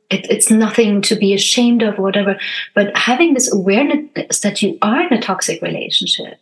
it, 0.10 0.30
it's 0.30 0.52
nothing 0.52 1.02
to 1.04 1.16
be 1.16 1.34
ashamed 1.34 1.84
of, 1.84 1.98
whatever. 1.98 2.38
But 2.76 2.96
having 2.98 3.34
this 3.34 3.52
awareness 3.52 4.40
that 4.42 4.62
you 4.62 4.78
are 4.82 5.02
in 5.02 5.14
a 5.14 5.22
toxic 5.22 5.62
relationship, 5.62 6.38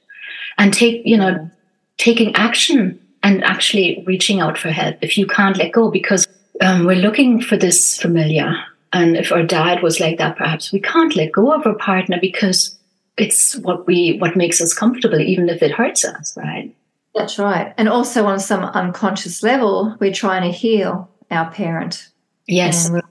and 0.58 0.74
take, 0.74 1.04
you 1.06 1.18
know, 1.18 1.50
taking 1.98 2.36
action 2.36 3.00
and 3.24 3.44
actually 3.44 4.04
reaching 4.08 4.40
out 4.40 4.58
for 4.58 4.70
help 4.70 4.98
if 5.02 5.18
you 5.18 5.28
can't 5.28 5.58
let 5.58 5.72
go, 5.72 5.90
because 5.92 6.28
um, 6.62 6.86
we're 6.86 6.96
looking 6.96 7.42
for 7.42 7.58
this 7.58 8.00
familiar. 8.00 8.56
And 8.92 9.16
if 9.16 9.32
our 9.32 9.44
dad 9.44 9.84
was 9.84 10.00
like 10.00 10.18
that, 10.18 10.38
perhaps 10.38 10.72
we 10.72 10.80
can't 10.80 11.16
let 11.16 11.32
go 11.32 11.54
of 11.54 11.66
our 11.66 11.76
partner 11.76 12.18
because 12.20 12.80
it's 13.20 13.58
what 13.58 13.86
we 13.86 14.18
what 14.18 14.36
makes 14.36 14.62
us 14.62 14.74
comfortable 14.74 15.20
even 15.20 15.50
if 15.50 15.62
it 15.62 15.72
hurts 15.72 16.06
us 16.06 16.36
right 16.38 16.74
that's 17.14 17.38
right 17.38 17.74
and 17.78 17.90
also 17.90 18.26
on 18.26 18.40
some 18.40 18.64
unconscious 18.64 19.44
level 19.44 19.96
we're 20.00 20.14
trying 20.14 20.42
to 20.42 20.58
heal 20.58 21.10
our 21.30 21.52
parent 21.52 22.10
yes 22.48 22.90
i 22.90 23.02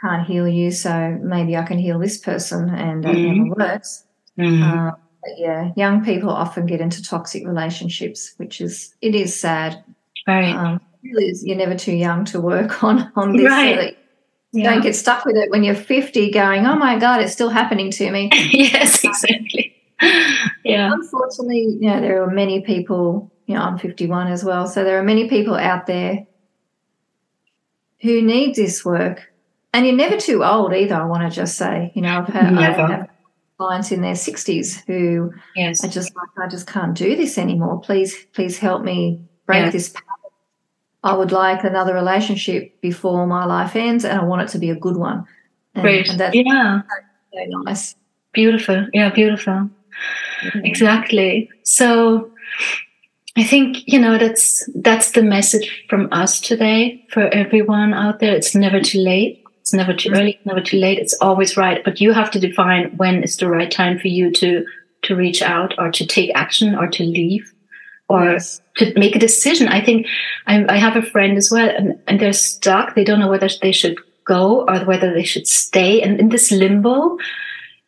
can't 0.00 0.26
heal 0.26 0.46
you 0.46 0.70
so 0.70 1.18
maybe 1.22 1.56
i 1.56 1.62
can 1.62 1.78
heal 1.78 1.98
this 1.98 2.18
person 2.18 2.70
and 2.70 3.04
it 3.04 3.16
mm-hmm. 3.16 3.44
never 3.44 3.54
works 3.70 4.04
mm-hmm. 4.38 4.62
uh, 4.62 4.92
yeah 5.36 5.72
young 5.76 6.04
people 6.04 6.30
often 6.30 6.66
get 6.66 6.80
into 6.80 7.02
toxic 7.02 7.46
relationships 7.46 8.34
which 8.36 8.60
is 8.60 8.94
it 9.02 9.14
is 9.14 9.38
sad 9.38 9.82
right 10.26 10.54
um, 10.54 10.80
really 11.02 11.26
is, 11.26 11.44
you're 11.44 11.56
never 11.56 11.76
too 11.76 11.94
young 11.94 12.24
to 12.24 12.40
work 12.40 12.82
on 12.82 13.12
on 13.16 13.36
this 13.36 13.46
right. 13.46 13.98
Yeah. 14.52 14.72
Don't 14.72 14.82
get 14.82 14.96
stuck 14.96 15.24
with 15.26 15.36
it 15.36 15.50
when 15.50 15.62
you're 15.62 15.74
50 15.74 16.30
going, 16.30 16.66
oh 16.66 16.76
my 16.76 16.98
God, 16.98 17.20
it's 17.20 17.32
still 17.32 17.50
happening 17.50 17.90
to 17.90 18.10
me. 18.10 18.30
yes, 18.52 19.04
exactly. 19.04 19.76
Yeah. 20.64 20.90
Unfortunately, 20.92 21.76
you 21.80 21.90
know, 21.90 22.00
there 22.00 22.22
are 22.22 22.30
many 22.30 22.62
people, 22.62 23.30
you 23.46 23.54
know, 23.54 23.62
I'm 23.62 23.78
51 23.78 24.28
as 24.28 24.44
well. 24.44 24.66
So 24.66 24.84
there 24.84 24.98
are 24.98 25.02
many 25.02 25.28
people 25.28 25.54
out 25.54 25.86
there 25.86 26.26
who 28.00 28.22
need 28.22 28.54
this 28.54 28.84
work. 28.84 29.30
And 29.74 29.86
you're 29.86 29.94
never 29.94 30.16
too 30.16 30.42
old 30.42 30.72
either, 30.72 30.94
I 30.94 31.04
want 31.04 31.30
to 31.30 31.34
just 31.34 31.56
say. 31.56 31.92
You 31.94 32.02
know, 32.02 32.18
I've 32.20 32.28
had, 32.28 32.54
I've 32.54 32.90
had 32.90 33.10
clients 33.58 33.90
in 33.92 34.00
their 34.00 34.14
60s 34.14 34.84
who 34.86 35.32
yes. 35.56 35.84
are 35.84 35.88
just 35.88 36.14
like, 36.14 36.28
I 36.42 36.48
just 36.48 36.66
can't 36.66 36.96
do 36.96 37.16
this 37.16 37.36
anymore. 37.36 37.80
Please, 37.80 38.26
please 38.32 38.58
help 38.58 38.82
me 38.82 39.20
break 39.46 39.64
yeah. 39.64 39.70
this 39.70 39.92
I 41.04 41.14
would 41.14 41.32
like 41.32 41.64
another 41.64 41.94
relationship 41.94 42.80
before 42.80 43.26
my 43.26 43.44
life 43.44 43.76
ends, 43.76 44.04
and 44.04 44.20
I 44.20 44.24
want 44.24 44.42
it 44.42 44.48
to 44.48 44.58
be 44.58 44.70
a 44.70 44.74
good 44.74 44.96
one. 44.96 45.24
And, 45.74 45.82
Great. 45.82 46.08
And 46.08 46.18
that's 46.18 46.34
yeah. 46.34 46.82
So 47.32 47.44
nice. 47.62 47.94
Beautiful. 48.32 48.88
Yeah, 48.92 49.10
beautiful. 49.10 49.70
Mm-hmm. 50.42 50.64
Exactly. 50.64 51.50
So 51.62 52.30
I 53.36 53.44
think, 53.44 53.84
you 53.86 53.98
know, 53.98 54.18
that's 54.18 54.68
that's 54.74 55.12
the 55.12 55.22
message 55.22 55.86
from 55.88 56.08
us 56.12 56.40
today 56.40 57.04
for 57.10 57.28
everyone 57.28 57.94
out 57.94 58.18
there. 58.18 58.34
It's 58.34 58.54
never 58.54 58.80
too 58.80 58.98
late. 58.98 59.44
It's 59.68 59.74
never 59.74 59.92
too 59.92 60.12
early, 60.14 60.40
never 60.46 60.62
too 60.62 60.78
late. 60.78 60.98
It's 60.98 61.12
always 61.20 61.58
right. 61.58 61.84
But 61.84 62.00
you 62.00 62.14
have 62.14 62.30
to 62.30 62.40
define 62.40 62.96
when 62.96 63.22
is 63.22 63.36
the 63.36 63.50
right 63.50 63.70
time 63.70 63.98
for 63.98 64.08
you 64.08 64.32
to 64.32 64.64
to 65.02 65.14
reach 65.14 65.42
out 65.42 65.74
or 65.78 65.90
to 65.90 66.06
take 66.06 66.30
action 66.34 66.74
or 66.74 66.86
to 66.86 67.04
leave 67.04 67.52
or 68.08 68.24
yes. 68.24 68.62
to 68.78 68.98
make 68.98 69.14
a 69.14 69.18
decision. 69.18 69.68
I 69.68 69.84
think 69.84 70.06
I, 70.46 70.64
I 70.70 70.78
have 70.78 70.96
a 70.96 71.02
friend 71.02 71.36
as 71.36 71.50
well, 71.52 71.68
and, 71.68 72.00
and 72.06 72.18
they're 72.18 72.32
stuck. 72.32 72.94
They 72.94 73.04
don't 73.04 73.20
know 73.20 73.28
whether 73.28 73.50
they 73.60 73.72
should 73.72 73.98
go 74.24 74.66
or 74.66 74.86
whether 74.86 75.12
they 75.12 75.22
should 75.22 75.46
stay. 75.46 76.00
And 76.00 76.18
in 76.18 76.30
this 76.30 76.50
limbo, 76.50 77.18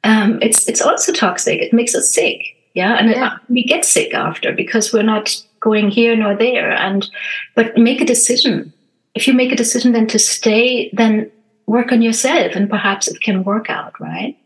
um, 0.05 0.39
it's 0.43 0.69
it's 0.69 0.83
also 0.83 1.15
toxic. 1.15 1.63
It 1.63 1.73
makes 1.73 1.95
us 1.95 2.13
sick. 2.13 2.43
Yeah, 2.75 2.99
and 2.99 3.09
yeah. 3.09 3.37
It, 3.37 3.41
we 3.49 3.65
get 3.65 3.87
sick 3.87 4.13
after 4.13 4.53
because 4.53 4.93
we're 4.93 5.03
not 5.15 5.35
going 5.61 5.89
here 5.89 6.15
nor 6.15 6.37
there. 6.37 6.73
And 6.73 7.09
but 7.55 7.75
make 7.79 8.03
a 8.03 8.13
decision. 8.15 8.71
If 9.15 9.27
you 9.27 9.33
make 9.33 9.51
a 9.51 9.57
decision 9.57 9.93
then 9.93 10.07
to 10.09 10.19
stay, 10.19 10.91
then 10.93 11.33
work 11.71 11.93
on 11.93 12.03
yourself, 12.03 12.55
and 12.55 12.69
perhaps 12.69 13.09
it 13.09 13.21
can 13.21 13.45
work 13.45 13.71
out. 13.71 13.99
Right? 14.01 14.37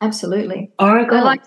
Absolutely. 0.00 0.70
Or 0.78 1.04
go. 1.04 1.16
I 1.16 1.22
like 1.22 1.42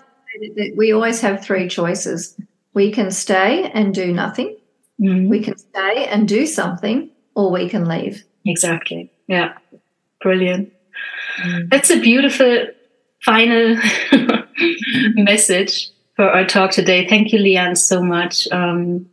that 0.56 0.74
we 0.76 0.92
always 0.92 1.20
have 1.20 1.42
three 1.42 1.68
choices 1.68 2.36
we 2.74 2.90
can 2.90 3.10
stay 3.10 3.70
and 3.70 3.94
do 3.94 4.12
nothing. 4.12 4.56
Mm-hmm. 5.00 5.28
We 5.28 5.40
can 5.40 5.56
stay 5.56 6.06
and 6.06 6.28
do 6.28 6.46
something, 6.46 7.10
or 7.34 7.50
we 7.50 7.68
can 7.68 7.88
leave. 7.88 8.24
Exactly. 8.44 9.10
Yeah. 9.26 9.54
Brilliant. 10.20 10.72
Mm-hmm. 11.42 11.68
That's 11.70 11.90
a 11.90 12.00
beautiful 12.00 12.66
final 13.24 13.76
message 15.14 15.90
for 16.16 16.28
our 16.28 16.44
talk 16.44 16.70
today. 16.70 17.08
Thank 17.08 17.32
you, 17.32 17.38
Leanne, 17.38 17.76
so 17.76 18.02
much 18.02 18.46
um, 18.52 19.08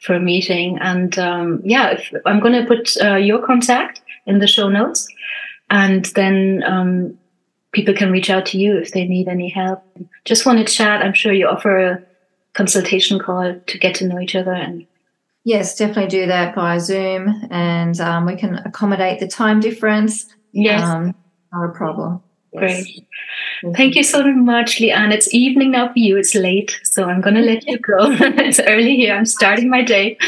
for 0.00 0.18
meeting. 0.18 0.78
And 0.80 1.18
um, 1.18 1.60
yeah, 1.64 1.90
if, 1.90 2.12
I'm 2.26 2.40
going 2.40 2.60
to 2.60 2.66
put 2.66 2.96
uh, 3.02 3.16
your 3.16 3.44
contact 3.44 4.00
in 4.26 4.38
the 4.38 4.46
show 4.46 4.68
notes, 4.68 5.06
and 5.70 6.04
then 6.16 6.62
um, 6.66 7.18
people 7.72 7.94
can 7.94 8.10
reach 8.10 8.30
out 8.30 8.46
to 8.46 8.58
you 8.58 8.76
if 8.76 8.92
they 8.92 9.06
need 9.06 9.28
any 9.28 9.48
help. 9.48 9.82
Just 10.24 10.44
want 10.44 10.58
to 10.58 10.64
chat. 10.64 11.02
I'm 11.02 11.14
sure 11.14 11.32
you 11.32 11.46
offer 11.46 11.78
a 11.78 12.02
consultation 12.52 13.18
call 13.18 13.54
to 13.54 13.78
get 13.78 13.94
to 13.96 14.06
know 14.06 14.18
each 14.18 14.34
other 14.34 14.52
and 14.52 14.84
yes 15.44 15.76
definitely 15.76 16.08
do 16.08 16.26
that 16.26 16.52
via 16.54 16.80
zoom 16.80 17.32
and 17.50 18.00
um, 18.00 18.26
we 18.26 18.36
can 18.36 18.56
accommodate 18.56 19.20
the 19.20 19.28
time 19.28 19.60
difference. 19.60 20.26
Yes. 20.52 20.82
Um, 20.82 21.14
not 21.52 21.70
a 21.70 21.72
problem. 21.72 22.22
Great. 22.56 23.04
Yes. 23.62 23.76
thank 23.76 23.94
you 23.94 24.02
so 24.02 24.24
much 24.32 24.78
leanne. 24.78 25.12
It's 25.12 25.32
evening 25.32 25.70
now 25.70 25.92
for 25.92 25.98
you. 25.98 26.16
It's 26.16 26.34
late 26.34 26.80
so 26.82 27.04
i'm 27.04 27.20
going 27.20 27.36
to 27.36 27.42
let 27.42 27.66
you 27.66 27.78
go. 27.78 27.98
It's 28.20 28.58
early 28.58 28.96
here. 28.96 29.14
I'm 29.14 29.26
starting 29.26 29.70
my 29.70 29.82
day 29.82 30.18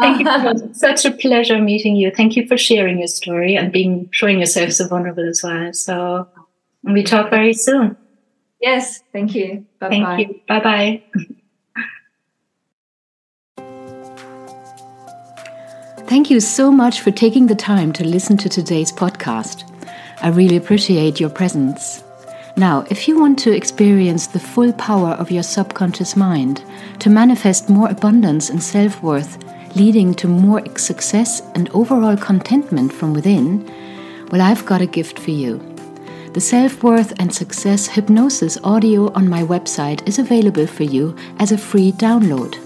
thank 0.00 0.20
you 0.20 0.26
so 0.26 0.68
such 0.72 1.04
a 1.04 1.10
pleasure 1.10 1.60
meeting 1.60 1.96
you. 1.96 2.10
Thank 2.10 2.36
you 2.36 2.46
for 2.46 2.56
sharing 2.56 2.98
your 2.98 3.08
story 3.08 3.56
and 3.56 3.72
being 3.72 4.08
showing 4.12 4.40
yourself 4.40 4.72
so 4.72 4.88
vulnerable 4.88 5.28
as 5.28 5.42
well. 5.42 5.72
So 5.72 6.28
we 6.82 7.02
talk 7.02 7.30
very 7.30 7.52
soon. 7.52 7.96
Yes 8.60 9.02
thank 9.12 9.34
you. 9.34 9.66
Bye 9.80 9.88
thank 9.88 10.28
you. 10.28 10.40
Bye 10.48 10.60
bye 10.60 11.02
Thank 16.06 16.30
you 16.30 16.38
so 16.38 16.70
much 16.70 17.00
for 17.00 17.10
taking 17.10 17.48
the 17.48 17.56
time 17.56 17.92
to 17.94 18.04
listen 18.04 18.36
to 18.38 18.48
today's 18.48 18.92
podcast. 18.92 19.64
I 20.22 20.28
really 20.28 20.56
appreciate 20.56 21.18
your 21.18 21.30
presence. 21.30 22.04
Now, 22.56 22.86
if 22.88 23.08
you 23.08 23.18
want 23.18 23.40
to 23.40 23.50
experience 23.50 24.28
the 24.28 24.38
full 24.38 24.72
power 24.74 25.10
of 25.10 25.32
your 25.32 25.42
subconscious 25.42 26.16
mind, 26.16 26.62
to 27.00 27.10
manifest 27.10 27.68
more 27.68 27.90
abundance 27.90 28.50
and 28.50 28.62
self 28.62 29.02
worth, 29.02 29.36
leading 29.76 30.14
to 30.14 30.26
more 30.26 30.62
success 30.76 31.42
and 31.54 31.68
overall 31.70 32.16
contentment 32.16 32.92
from 32.92 33.12
within, 33.12 33.64
Well, 34.32 34.40
I've 34.40 34.64
got 34.64 34.80
a 34.80 34.86
gift 34.86 35.18
for 35.18 35.30
you. 35.30 35.60
The 36.32 36.40
Self 36.40 36.82
Worth 36.82 37.12
and 37.20 37.32
Success 37.32 37.86
Hypnosis 37.86 38.58
audio 38.64 39.12
on 39.12 39.28
my 39.28 39.42
website 39.42 40.06
is 40.08 40.18
available 40.18 40.66
for 40.66 40.84
you 40.84 41.14
as 41.38 41.52
a 41.52 41.58
free 41.58 41.92
download. 41.92 42.56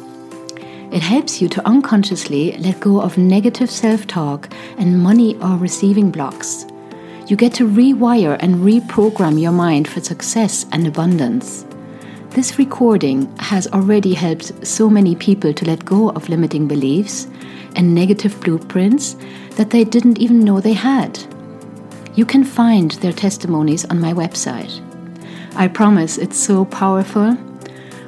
It 0.93 1.03
helps 1.03 1.41
you 1.41 1.49
to 1.49 1.67
unconsciously 1.67 2.57
let 2.59 2.81
go 2.81 3.01
of 3.01 3.19
negative 3.19 3.71
self 3.71 4.07
talk 4.07 4.49
and 4.79 4.99
money 4.99 5.37
or 5.39 5.57
receiving 5.57 6.11
blocks. 6.11 6.65
You 7.27 7.37
get 7.37 7.55
to 7.55 7.69
rewire 7.69 8.37
and 8.41 8.57
reprogram 8.57 9.41
your 9.41 9.53
mind 9.53 9.87
for 9.87 10.01
success 10.01 10.67
and 10.73 10.87
abundance. 10.87 11.65
This 12.31 12.61
recording 12.61 13.27
has 13.39 13.67
already 13.67 14.15
helped 14.15 14.65
so 14.65 14.89
many 14.89 15.17
people 15.17 15.53
to 15.53 15.65
let 15.65 15.85
go 15.85 16.11
of 16.11 16.29
limiting 16.29 16.69
beliefs 16.69 17.27
and 17.75 17.93
negative 17.93 18.41
blueprints 18.41 19.17
that 19.57 19.71
they 19.71 19.83
didn't 19.83 20.19
even 20.19 20.39
know 20.39 20.61
they 20.61 20.75
had. 20.75 21.19
You 22.15 22.25
can 22.25 22.45
find 22.45 22.93
their 22.93 23.13
testimonies 23.13 23.85
on 23.87 24.01
my 24.01 24.13
website. 24.13 24.81
I 25.57 25.67
promise 25.67 26.19
it's 26.19 26.39
so 26.39 26.67
powerful. 26.67 27.37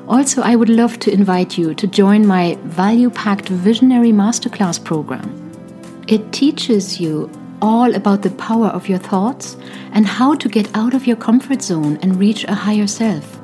Also, 0.06 0.40
I 0.40 0.54
would 0.54 0.68
love 0.68 1.00
to 1.00 1.12
invite 1.12 1.58
you 1.58 1.74
to 1.74 1.88
join 1.88 2.24
my 2.24 2.56
value 2.62 3.10
packed 3.10 3.48
visionary 3.48 4.12
masterclass 4.12 4.82
program. 4.82 5.50
It 6.06 6.32
teaches 6.32 7.00
you 7.00 7.28
all 7.60 7.92
about 7.96 8.22
the 8.22 8.30
power 8.30 8.68
of 8.68 8.88
your 8.88 9.00
thoughts 9.00 9.56
and 9.90 10.06
how 10.06 10.36
to 10.36 10.48
get 10.48 10.72
out 10.76 10.94
of 10.94 11.08
your 11.08 11.16
comfort 11.16 11.60
zone 11.60 11.98
and 12.02 12.20
reach 12.20 12.44
a 12.44 12.54
higher 12.54 12.86
self. 12.86 13.41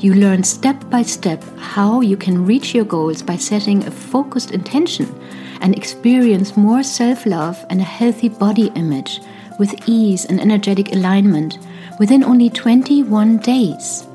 You 0.00 0.14
learn 0.14 0.42
step 0.44 0.88
by 0.88 1.02
step 1.02 1.42
how 1.58 2.00
you 2.00 2.16
can 2.16 2.46
reach 2.46 2.74
your 2.74 2.86
goals 2.86 3.20
by 3.20 3.36
setting 3.36 3.84
a 3.84 3.90
focused 3.90 4.50
intention 4.50 5.14
and 5.60 5.76
experience 5.76 6.56
more 6.56 6.82
self 6.82 7.26
love 7.26 7.62
and 7.68 7.82
a 7.82 7.84
healthy 7.84 8.30
body 8.30 8.72
image 8.76 9.20
with 9.58 9.86
ease 9.86 10.24
and 10.24 10.40
energetic 10.40 10.92
alignment 10.92 11.58
within 11.98 12.24
only 12.24 12.48
21 12.48 13.36
days. 13.38 14.06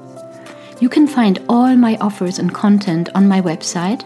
You 0.81 0.89
can 0.89 1.05
find 1.05 1.37
all 1.47 1.75
my 1.75 1.97
offers 2.01 2.39
and 2.39 2.51
content 2.51 3.09
on 3.13 3.27
my 3.27 3.39
website 3.39 4.01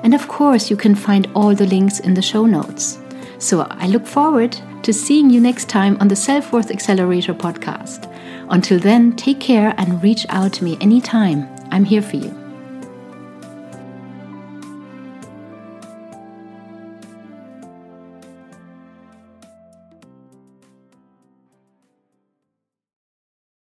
And 0.03 0.15
of 0.15 0.27
course, 0.27 0.71
you 0.71 0.75
can 0.75 0.95
find 0.95 1.27
all 1.35 1.53
the 1.53 1.67
links 1.67 1.99
in 1.99 2.15
the 2.15 2.23
show 2.23 2.47
notes. 2.47 2.97
So 3.37 3.67
I 3.69 3.85
look 3.87 4.07
forward 4.07 4.57
to 4.83 4.93
seeing 4.93 5.29
you 5.29 5.39
next 5.39 5.69
time 5.69 5.97
on 5.99 6.07
the 6.07 6.15
Self 6.15 6.51
Worth 6.51 6.71
Accelerator 6.71 7.33
podcast. 7.33 8.11
Until 8.49 8.79
then, 8.79 9.15
take 9.15 9.39
care 9.39 9.73
and 9.77 10.01
reach 10.03 10.25
out 10.29 10.53
to 10.53 10.63
me 10.63 10.77
anytime. 10.81 11.47
I'm 11.71 11.85
here 11.85 12.01
for 12.01 12.17
you. 12.17 12.40